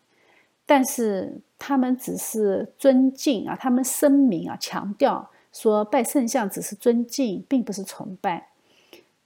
[0.71, 8.51] 但是他们只是尊敬啊，他们声明啊，强调说拜圣像只是尊敬，并不是崇拜。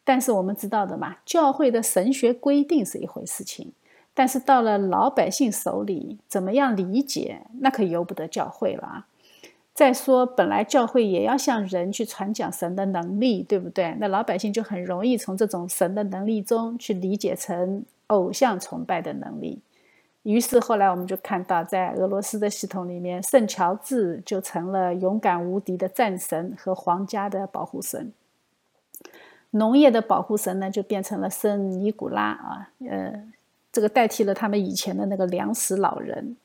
[0.04, 3.72] 但是我们知道的嘛，教会的神学规定是一回事情，
[4.14, 9.08] 但是到了老百姓手里，怎么样理解，那可由不得教会了啊。
[9.74, 13.96] 再说，本来教会也要向人去传讲神的能力，对不对？
[13.98, 19.60] 那老百姓就很容易从这种神的能力中去理解成偶像崇拜的能力。
[20.22, 28.12] 于是后来我们就看到，在俄罗斯的系统里面，圣乔治就成了勇敢无敌的战神和皇家的保护神。
[29.50, 33.12] 农业的保护神呢，就变成了圣尼古拉啊，呃，
[33.72, 36.36] 这个代替了他们以前的那个粮食老人。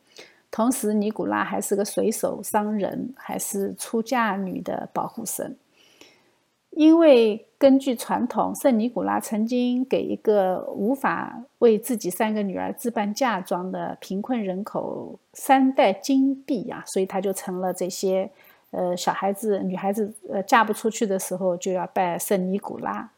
[0.49, 5.55] 同时，尼古拉还是个水手、商人，还是出嫁女的保护神。
[6.71, 18.29] 因为根据传统，圣尼古拉曾经给一个无法为自己三个女儿置办嫁妆的贫困人口三袋金币呀，所以他就成了这些
[18.69, 23.09] 呃小孩子、女孩子呃嫁不出去的时候就要拜圣尼古拉，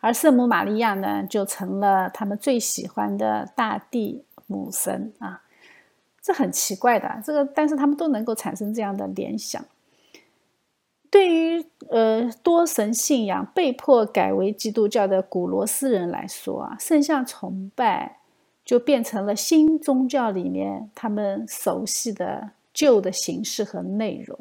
[0.00, 5.42] 而圣母玛利亚呢就成了他们最喜欢的大地母神啊，
[6.20, 9.64] 这很奇怪的，这个但是他们都能够产生这样的联想。
[11.10, 18.18] 对于呃多神信仰被迫改为基督教的古罗斯人来说啊，圣像崇拜
[18.64, 24.38] 就变成了新宗教里面他们熟悉的旧的形式和内容，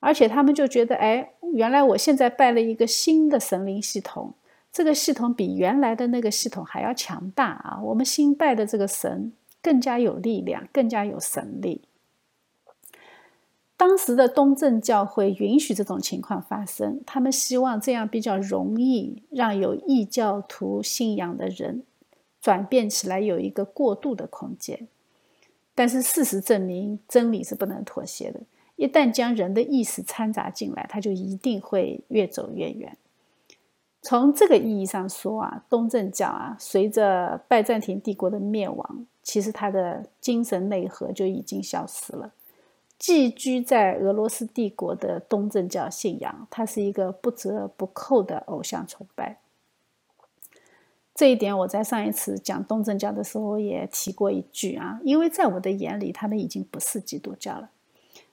[0.00, 4.34] 而且他们就觉得，哎，原来我现在拜了一个新的神灵系统，
[4.72, 7.80] 这个系统比原来的那个系统还要强大啊！
[7.82, 9.32] 我们新拜的这个神
[9.62, 11.85] 更加有力量，更加有神力。
[13.76, 21.82] 当时的东正教会允许这种情况发生，他们希望这样比较容易让有异教徒信仰的人
[22.40, 24.88] 转变起来有一个过渡的空间。
[25.74, 28.40] 但是事实证明，真理是不能妥协的。
[28.76, 32.96] 一旦将人的意识掺杂进来，他就一定会越走越远。
[34.00, 42.32] 从这个意义上说啊，东正教啊，随着拜占庭帝国的灭亡，其实它的精神内核就已经消失了。
[42.98, 49.38] 寄居在俄罗斯帝国的东正教信仰，它是一个不折不扣的偶像崇拜。
[51.14, 57.70] 这一点我在上一次讲东正教的时候也提过一句啊，因为在我的眼里，他们已经不是基督教了。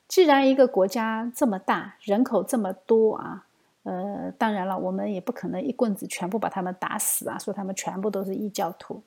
[0.07, 3.45] 既然一个国家这么大，人口这么多啊，
[3.83, 9.01] 呃，当然了，我们也不可能一棍子全部把他们打死啊，说他们全部都是异教徒。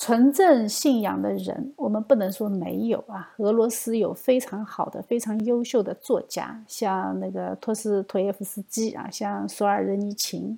[0.00, 3.34] 纯正信仰的人，我们不能说没有啊。
[3.38, 10.56] 俄罗斯有非常好的、非常优秀的作家，像那个托斯托耶夫斯基啊，像索尔仁尼琴，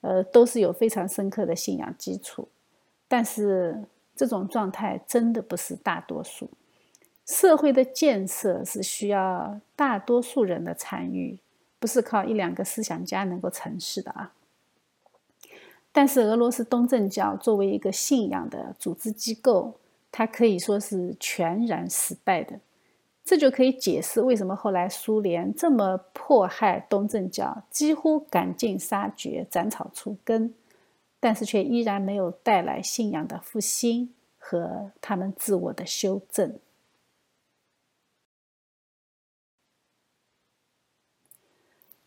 [0.00, 2.48] 呃，都是有非常深刻的信仰基础。
[3.06, 3.80] 但是
[4.16, 6.50] 这种状态真的不是大多数。
[7.24, 11.38] 社会的建设是需要大多数人的参与，
[11.78, 14.32] 不是靠一两个思想家能够成事的啊。
[15.96, 19.74] 但是俄罗斯东正教作为一个信仰的组织机构，
[20.10, 22.58] 它可以说是全然失败的。
[23.24, 30.52] 这就可以解释为什么后来苏联这么迫害东正教，几乎赶尽杀绝、斩草除根，
[31.20, 36.58] 但是却依然没有带来信仰的复兴和他们自我的修正。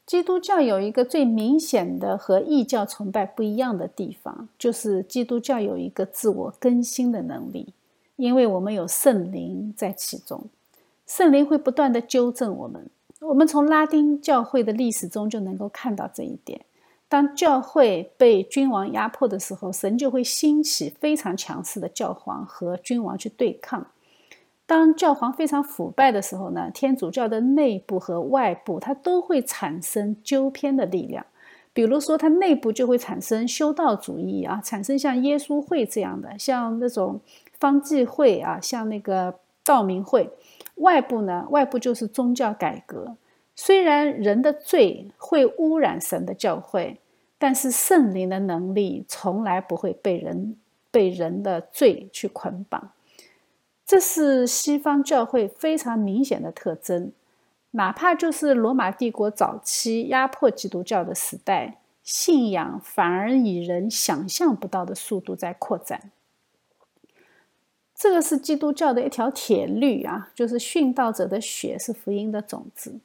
[0.07, 7.73] 基督教有一个最明显的和异教崇拜不一样的地方，就是基督教有一个自我更新的能力，
[8.15, 10.45] 因为我们有圣灵在其中，
[11.05, 12.89] 圣灵会不断的纠正我们。
[13.19, 16.61] 我们从拉丁教会的历史中就能够看到这一点。
[17.09, 23.85] 当教会被君王压迫的时候，神就会兴起非常强势的教皇和君王去对抗。
[24.67, 31.25] 当教皇非常腐败的时候呢，天主教的内部和外部它都会产生纠偏的力量。
[31.73, 37.21] 比如说，它内部就会产生修道主义啊，产生像耶稣会这样的，像那种
[37.53, 40.29] 方济会啊，像那个道明会。
[40.75, 43.15] 外部呢，外部就是宗教改革。
[43.55, 46.99] 虽然人的罪会污染神的教会，
[47.37, 50.57] 但是圣灵的能力从来不会被人
[50.91, 52.91] 被人的罪去捆绑。
[53.87, 57.13] 这是西方教会非常明显的特征，
[57.71, 66.11] 哪怕就是罗马帝国早期压迫基督教的时代，信仰反而以人想象不到的速度在扩展。
[67.95, 72.99] 这个是基督教的一条铁律啊，就是殉道者的血是福音的种子。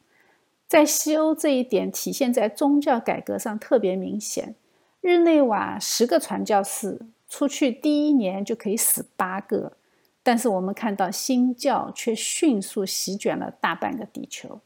[0.66, 4.56] 在西欧，这一点体现在宗教改革上特别明显。
[5.00, 9.74] 日内瓦十个传教士出去第一年就可以死八个。
[10.22, 14.60] 但是我们看到新教却迅速席卷了大半个地球，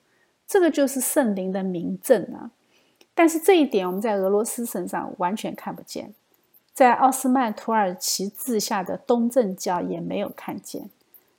[0.46, 2.50] 这个就是圣灵的明证啊！
[3.14, 6.12] 但是这一点我们在俄罗斯身上完全看不见，
[6.74, 10.90] 在奥斯曼土耳其治下的东正教也没有看见。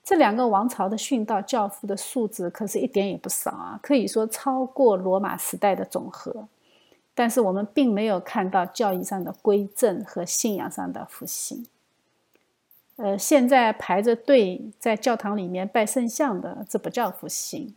[0.03, 6.47] 这两个王朝的殉道教父的数字可是一点也不少啊，可以说超过罗马时代的总和。
[7.13, 11.67] 但是我们并没有看到教义上的归正和信仰上的复兴。
[12.97, 17.73] 呃，现在排着队在教堂里面拜圣像的，这不叫复兴；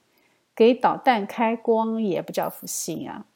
[0.55, 3.27] 给导弹开光也不叫复兴啊！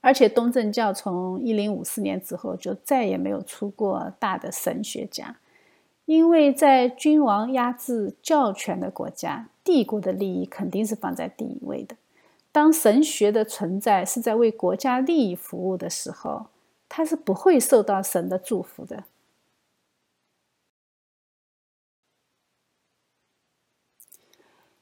[0.00, 5.36] 而且东正教从一零五四年之后就再也没有出过大的神学家，
[6.04, 11.96] 因为在君王压制教权的国家，帝国的利益肯定是放在第一位的。
[12.52, 16.46] 当神学的存在是在为国家利益服务的时候，
[16.88, 19.02] 他是不会受到神的祝福的。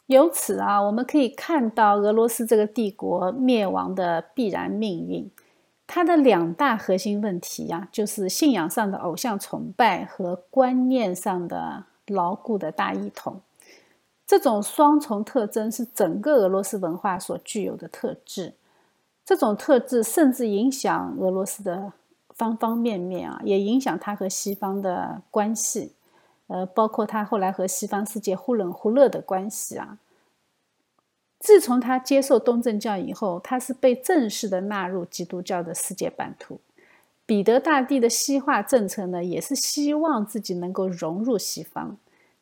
[0.06, 5.30] 由此啊，我们可以看到俄罗斯这个帝国灭亡的必然命运。
[5.86, 13.40] 它的两大核心问题呀，就是信仰上的偶像崇拜和观念上的牢固的大一统。
[14.26, 18.54] 这种双重特征是整个俄罗斯文化所具有的特质。
[19.24, 21.92] 这种特质甚至影响俄罗斯的
[22.30, 25.92] 方方面面啊，也影响它和西方的关系，
[26.46, 29.98] 呃，包括他后来和西方世界忽冷忽热的关系啊。
[31.40, 36.60] 自从他接受东正教以后，他是被正式的纳入基督教的世界版图。
[37.26, 41.96] 彼得大帝的西化政策呢，也是希望自己能够融入西方，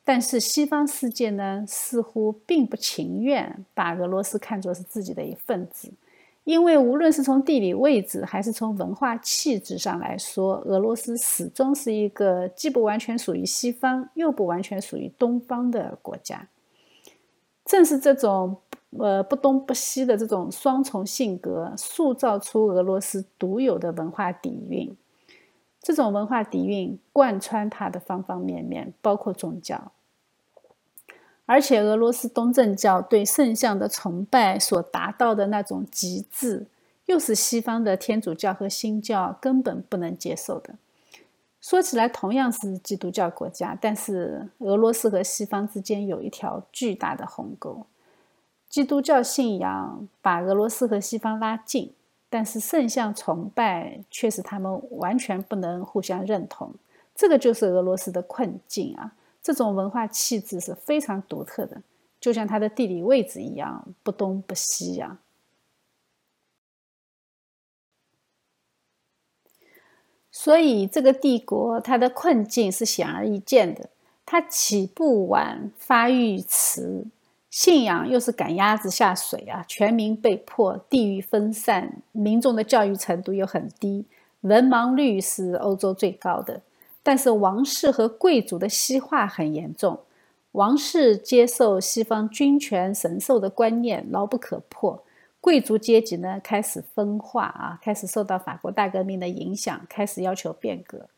[0.04, 5.92] 但是西方世界呢，似乎并不情愿把俄罗斯看作是自己的一份子，
[6.44, 16.48] 因为无论是从地理位置还是从文化气质上来说，俄罗斯始终是一个既不完全属于西方，又不完全属于东方的国家。
[17.64, 18.58] 正是这种。
[18.98, 24.94] 呃，不东不西的这种双重性格，塑造出俄罗斯独有的文化底蕴。
[25.80, 29.92] 这种文化底蕴贯穿它的方方面面，包括宗教。
[31.52, 36.66] 而且，俄罗斯东正教对圣像的崇拜所达到的那种极致，
[37.04, 40.76] 又是西方的天主教和新教根本不能接受的。
[41.60, 47.84] 说起来，同样是基督教国家，但是俄罗斯和西方之间有一条巨大的鸿沟。
[48.70, 51.92] 基督教信仰把俄罗斯和西方拉近，
[52.30, 56.72] 但是圣像崇拜却使他们完全不能互相认同。
[57.14, 59.12] 这个就是俄罗斯的困境啊！
[59.42, 61.82] 这种文化气质是非常独特的，
[62.20, 65.18] 就像它的地理位置一样，不东不西呀。
[70.30, 73.90] 所以，这个帝国它的困境是显而易见的，
[74.24, 77.06] 它起步晚，发育迟。
[77.50, 79.62] 信仰又是赶鸭子下水啊！
[79.68, 84.06] 全民被迫，地域分散，民众的教育程度又很低，
[84.40, 86.62] 文盲率是欧洲最高的。
[87.02, 90.00] 但是王室和贵族的西化很严重，
[90.52, 95.02] 王室接受西方君权神授的观念牢不可破，
[95.40, 101.08] 贵族阶级呢开始分化啊，开始受到法国大革命的影响，开始要求变革。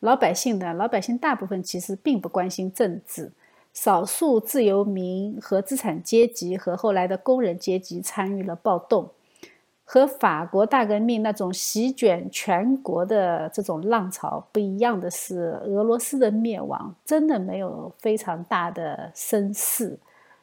[0.00, 3.32] 老百姓呢，老百姓大部分其实并不关心政治。
[3.74, 9.10] 少数自由民和资产阶级和后来的工人阶级参与了暴动，
[9.90, 19.98] 和法国大革命那种席卷全国的这种浪潮不一样的是，俄罗斯的灭亡真的没有非常大的声势，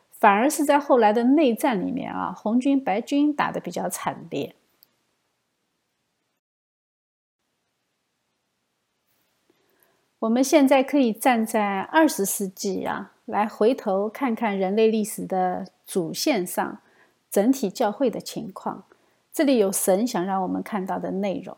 [0.09, 4.55] 反而是在后来的内战里面啊，红军白军打得比较惨烈。
[10.17, 13.11] 我们现在可以站在二十世纪啊。
[13.25, 16.79] 来回头看看人类历史的主线上
[17.29, 18.85] 整体教会的情况，
[19.35, 21.57] 这里有神想让我们看到的内容。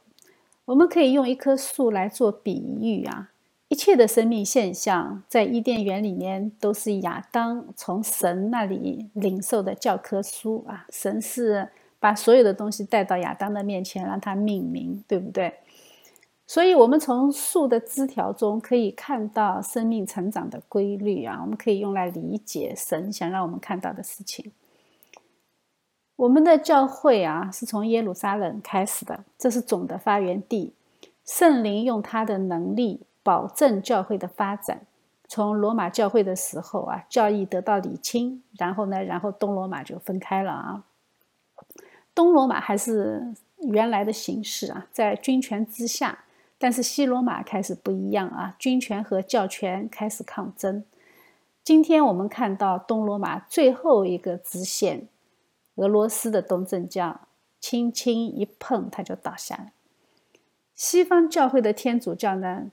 [0.66, 3.30] 我们可以用一棵树来做比喻啊，
[3.68, 15.54] 一切的生命现象在伊甸园里面都是亚当从神那里领受的教科书啊，神是把所有的东西带到亚当的面前，让他命名，对不对？
[16.48, 24.52] 所以，我们从树的枝条中可以看到生命成长的规律啊，我们可以用来理解神想让我们看到的事情。
[26.18, 30.74] 我们的教会啊，是从耶路撒冷开始的，这是总的发源地。
[31.24, 34.82] 圣灵用他的能力保证教会的发展。
[35.28, 40.84] 从罗马教会的时候啊，教义得到理清，然后呢，然后东罗马就分开了啊。
[42.16, 46.24] 东罗马还是原来的形式啊，在军权之下。
[46.58, 50.84] 但是西罗马开始不一样啊，军权和教权开始抗争。
[51.64, 55.08] 今天我们看到东罗马最后一个支线，
[55.78, 57.22] 俄罗斯的东正教，
[57.60, 59.72] 轻轻一碰它就倒下了。
[60.76, 62.70] 西方教会的天主教呢，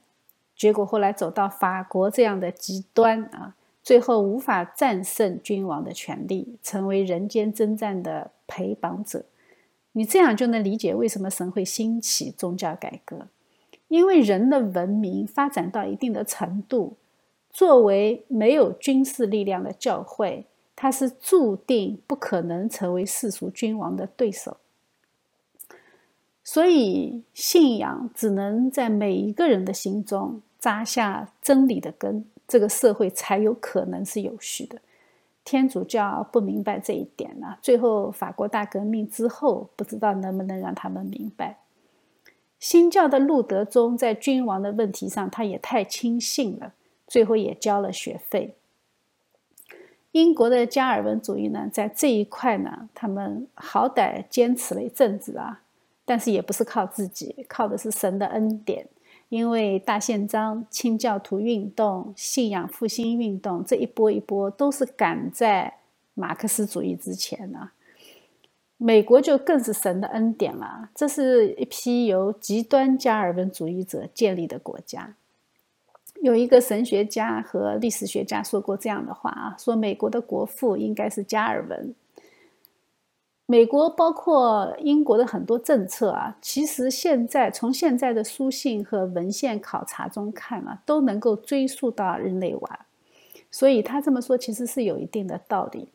[0.55, 9.25] 结果后来走到法国这样的极端啊，最后无法战胜君王的权力，成为人间征战的陪绑者。
[9.93, 13.29] 你这样就能理解为什么神会兴起宗教改革。
[13.89, 16.97] 因为人的文明发展到一定的程度，
[17.51, 24.57] 作为没有军事力量的教会，他是注定不可能成为世俗君王的对手。
[26.43, 34.79] 所以，信仰只能在每一个人的心中扎下真理的根，这个社会才有可能是有序的。
[35.43, 41.59] 天主教不明白这一点呢，最后法国大革命之后，不知道能不能让他们明白。
[42.59, 46.73] 新教的路德宗在君王的问题上，他也太轻信了，
[47.07, 48.57] 最后也交了学费。
[50.15, 55.63] 英国的加尔文主义呢，在这一块呢，他们好歹坚持了一阵子啊，
[56.05, 58.87] 但是也不是靠自己，靠的是神的恩典。
[59.29, 65.79] 因为大宪章、清教徒运动、信仰复兴运动这一波一波都是赶在
[66.15, 67.71] 马克思主义之前呢。
[68.77, 75.17] 美国就更是神的恩典了，这是一批由极端加尔文主义者建立的国家。
[76.25, 81.95] 有一个神学家和历史学家说过这样的话啊，说美国的国父应该是加尔文。
[83.45, 92.87] 美国包括英国的很多政策啊，其实现在从现在的书信和文献考察中看啊，都能够追溯到日内瓦，
[93.51, 95.91] 所以他这么说其实是有一定的道理。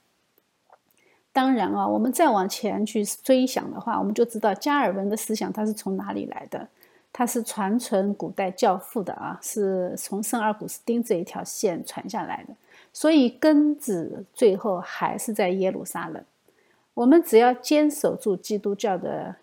[1.34, 6.68] 当然啊，我们再往前去追想的话，我们就知道加尔文的思想它是从哪里来的。
[7.20, 12.56] 它是传承古代教父的啊，是从圣阿古斯丁这一条线传下来的，
[12.94, 16.24] 所以根子最后还是在耶路撒冷。
[16.94, 19.36] 我们只要坚守住基督教的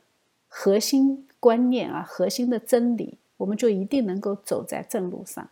[0.48, 5.46] 核心观念啊，核心的真理，我们就一定能够走在正路上。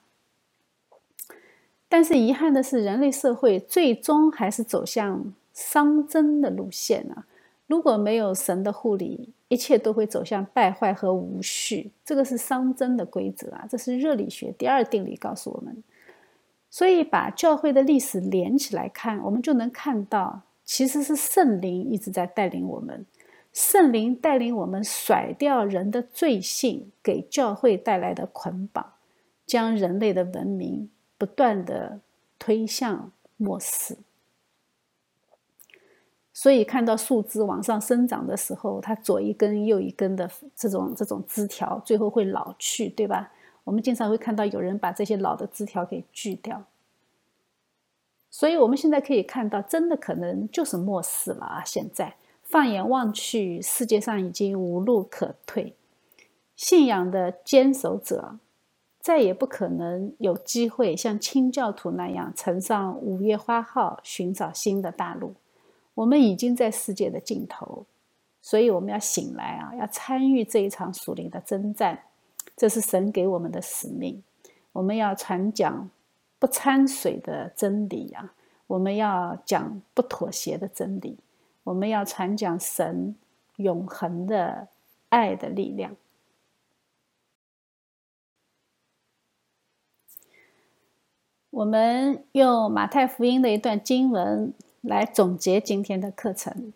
[1.91, 7.27] 但是遗憾的是，人类社会最终还是走向熵增的路线啊。
[7.67, 15.83] 如果没有神的护理，一切都会走向败坏和无序，这个是熵增的规则啊，这是热力学第二定理告诉我们。
[16.71, 23.07] 所以把教会的历史连起来看，我们就能看到，其实是圣灵一直在带领我们，
[23.53, 28.95] 圣灵带领我们甩掉人的罪性给教会带来的捆绑，
[29.47, 32.01] 将人类的文明不断的
[32.41, 33.97] 推向末世。
[36.37, 43.33] 所以看到树枝往上生长的时候，它左一根右一根的这种这种枝条，最后会老去，对吧？
[43.63, 46.65] 我们经常会看到有人把这些老的枝条给锯掉。
[48.31, 51.63] 所以我们现在可以看到，真的可能就是末世了啊！
[51.65, 55.77] 现在放眼望去，世界上已经无路可退，
[56.57, 58.41] 信仰的坚守者
[59.01, 65.35] 再也不可能有机会像清教徒那样乘上五月花号寻找新的大陆。
[65.95, 67.87] 我们已经在世界的尽头，
[68.43, 69.73] 所以我们要醒来啊！
[69.77, 72.03] 要参与这一场属灵的征战，
[72.57, 74.23] 这是神给我们的使命。
[74.73, 75.89] 我们要传讲
[76.41, 78.35] 不掺水的真理啊！
[78.67, 81.17] 我们要讲不妥协的真理。
[81.63, 83.15] 我们要传讲神
[83.57, 84.67] 永恒的
[85.11, 85.95] 爱的力量。
[91.51, 94.53] 我们用马太福音的一段经文。
[94.85, 96.75] 来总结今天的课程。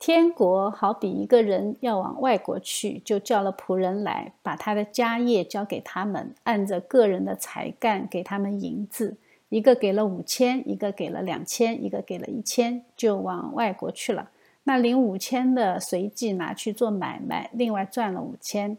[0.00, 9.16] 天国好比一个人要往外国去，就叫了仆人来，把他的家业交给他们，按着个人的才干给他们银子，
[9.48, 14.30] 一个给了五千，一个给了两千，一个给了一千，就往外国去了。
[14.64, 18.76] 那领五千的随即拿去做买卖，另外赚了五千；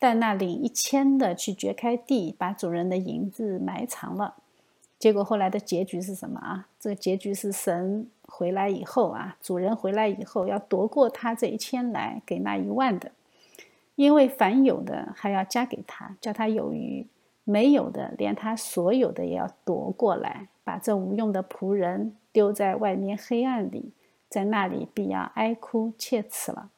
[0.00, 4.36] 但那领一千的去掘开地，把主人的银子埋藏了。
[4.98, 6.68] 结果后来的结局是什么啊？
[6.80, 13.12] 这个结局是神回来以后啊，主人回来以后要夺过他这一千来给那一万的，
[13.94, 17.06] 因为凡有的还要加给他，叫他有余；
[17.44, 23.92] 没有的，连他所有的也要夺过来，把这无用的仆人丢在外面黑暗里，
[24.30, 26.70] 在那里必要哀哭切齿了。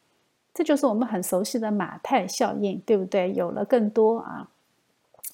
[0.52, 3.32] 这就是我们很熟悉的马太效应，对不对？
[3.32, 4.50] 有了更多啊，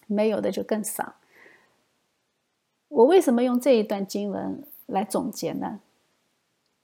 [0.06, 1.14] 没有的就更少。
[2.94, 5.80] 我为什么用这一段经文来总结呢？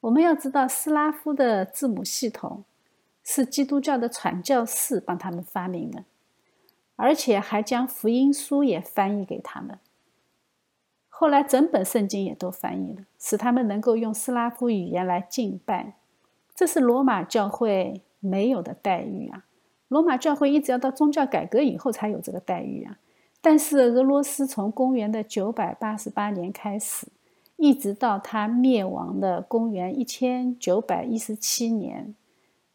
[0.00, 2.64] 我们要知道，斯拉夫的字母系统
[3.22, 6.04] 是基督教的传教士帮他们发明的，
[6.96, 9.78] 而且还将福音书也翻译给他们。
[11.08, 15.94] 后来整本圣经也都翻译了，使他们能够用斯拉夫语言来敬拜。
[16.56, 19.44] 这是罗马教会没有的待遇啊！
[19.86, 22.98] 罗马教会一直要到宗教改革以后才有这个待遇啊！
[23.40, 27.06] 但是俄罗斯从公元的九百八十八年开始，
[27.56, 32.14] 一直到它灭亡的公元一千九百一十七年，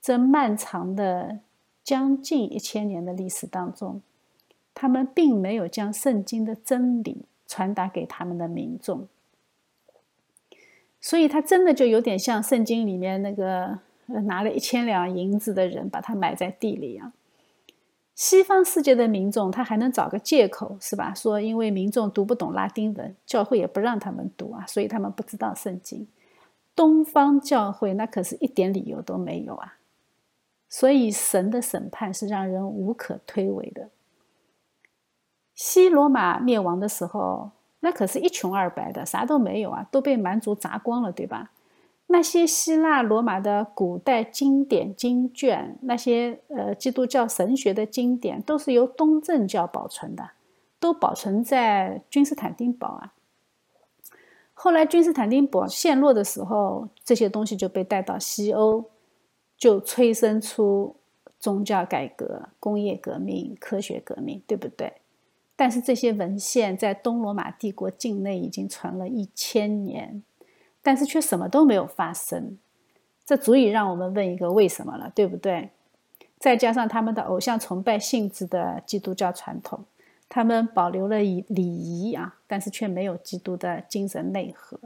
[0.02, 1.40] 这漫长的
[1.84, 4.02] 将近一千年的历史当中，
[4.74, 9.08] 他们并没有将圣经的真理传达给他们的民众。
[11.00, 13.78] 所以，他真的就有点像圣经里面那个
[14.08, 17.14] 拿了一千两银子的人，把它埋在地里一样。
[18.16, 21.14] 西方世界的民众，他还能找个借口，是吧？
[21.14, 26.08] 说因为民众读不懂拉丁文，教会也不让他们读啊，所以他们不知道圣经。
[26.74, 29.76] 东方教会那可是一点理由都没有啊，
[30.70, 33.90] 所以神的审判是让人无可推诿的。
[35.54, 37.52] 西罗马灭亡的时候，
[37.82, 41.52] 那可是一穷二白的，啥都没有啊，都被蛮族砸光了，对吧？
[42.08, 50.30] 那些希腊罗马的古代经典经卷，那些呃基督教神学的经典，都是由东正教保存的，
[50.80, 53.14] 都保存在君士坦丁堡啊。
[54.54, 58.86] 后来君士坦丁堡陷落的时候，这些东西就被带到西欧，
[59.58, 60.96] 就催生出
[61.40, 64.94] 宗教改革、工业革命、科学革命，对不对？
[65.56, 70.24] 但是这些文献在东罗马帝国境内已经传了一千年。
[70.86, 72.60] 但是却什么都没有发生，
[73.26, 75.72] 这足以让我们问一个为什么了，对不对？
[76.38, 79.84] 再加上他们的偶像崇拜性质的基督教传统，
[80.30, 84.80] 他们保留了礼礼仪啊，但是却没有基督的精神内核。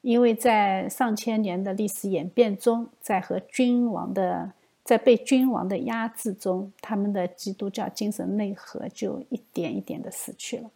[0.00, 4.50] 因为在上千年的历史演变中，在和君王的
[4.82, 10.70] 在被君王的压制中，他们的基督教精神内核就一点一点的死去了。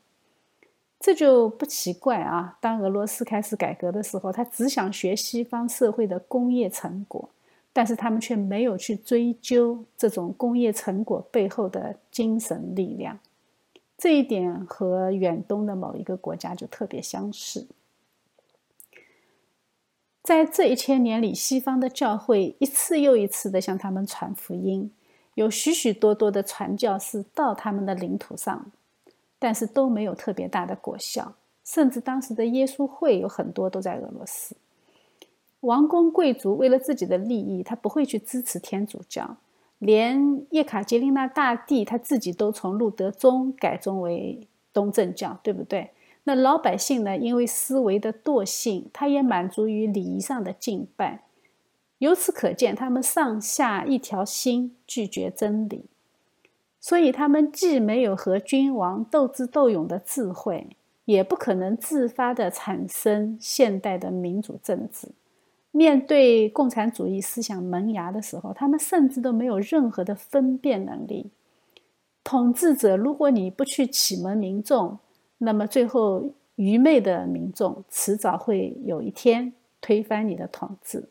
[1.00, 2.58] 这就不奇怪啊！
[2.60, 7.30] 当俄罗斯开始改革的时候，他只想学西方社会的工业成果，
[7.72, 13.20] 但是他们却没有去追究这种工业成果背后的精神力量。
[13.96, 17.68] 这一点和远东的某一个国家就特别相似。
[20.22, 24.92] 在这一千年里，西方的教会一次又一次的向他们传福音，
[25.34, 28.72] 有许许多多的传教士到他们的领土上。
[29.38, 31.34] 但是都没有特别大的果效，
[31.64, 34.56] 甚至当时的耶稣会有很多都在俄罗斯。
[35.60, 39.36] 王公贵族为了自己的利益，他不会去支持天主教，
[39.78, 45.90] 连叶卡捷琳娜大帝他自己都从路德宗改宗为东正教，对不对？
[46.24, 47.16] 那老百姓呢？
[47.16, 51.22] 因为思维的惰性，他也满足于礼仪上的敬拜。
[51.98, 55.86] 由此可见，他们上下一条心，拒绝真理。
[56.80, 60.68] 所以，他们既没有和君王斗智斗勇的智慧，
[61.04, 65.08] 也不可能自发的产生现代的民主政治。
[65.70, 71.30] 面对共产主义思想萌芽的时候，他们甚至都没有任何的分辨能力。
[72.24, 74.98] 统治者，如果你不去启蒙民众，
[75.38, 81.08] 那么最后愚昧的民众迟早会有一天推翻你的统治。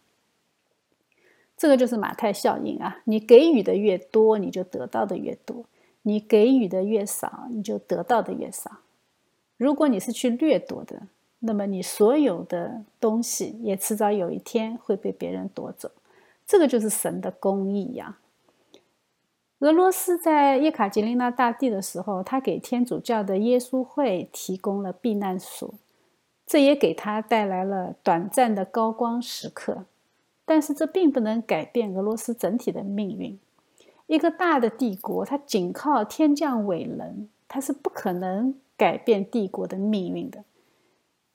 [1.58, 3.02] 这个就是马太效应啊！
[3.06, 5.66] 你给予的越多，你就得到的越多；
[6.04, 8.78] 你给予的越少，你就得到的越少。
[9.58, 11.08] 如果你是去掠夺的，
[11.40, 15.90] 那么你所有的东西也迟早有一天会被别人夺走。
[16.46, 18.20] 这个就是神的公义呀！
[19.60, 25.74] 俄罗斯在叶卡捷琳娜大帝的时候，他给天主教的耶稣会提供了避难所，
[26.46, 29.86] 这也给他带来了短暂的高光时刻。
[30.48, 33.38] 但是这并不能改变俄罗斯整体的命运。
[34.06, 40.46] 一个大的帝国，它仅靠天降伟人，它是不可能改变帝国的命运的。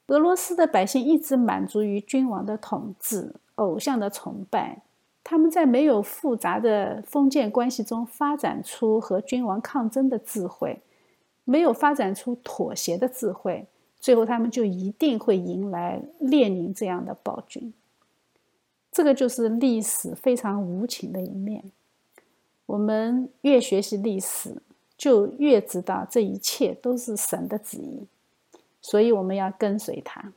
[0.06, 4.80] 俄罗斯的百姓一直满足于君王的统治、偶像的崇拜，
[5.22, 10.80] 他们在没有复杂的封建关系中发展出和君王抗争的智慧，
[11.44, 13.66] 没有发展出妥协的智慧，
[14.00, 17.74] 最后他们就一定会迎来列宁这样的暴君。
[18.92, 21.64] 这个就是历史非常无情的一面。
[22.66, 24.62] 我们越学习历史，
[24.96, 28.06] 就越知道这一切都是神的旨意，
[28.80, 30.32] 所以我们要跟随他。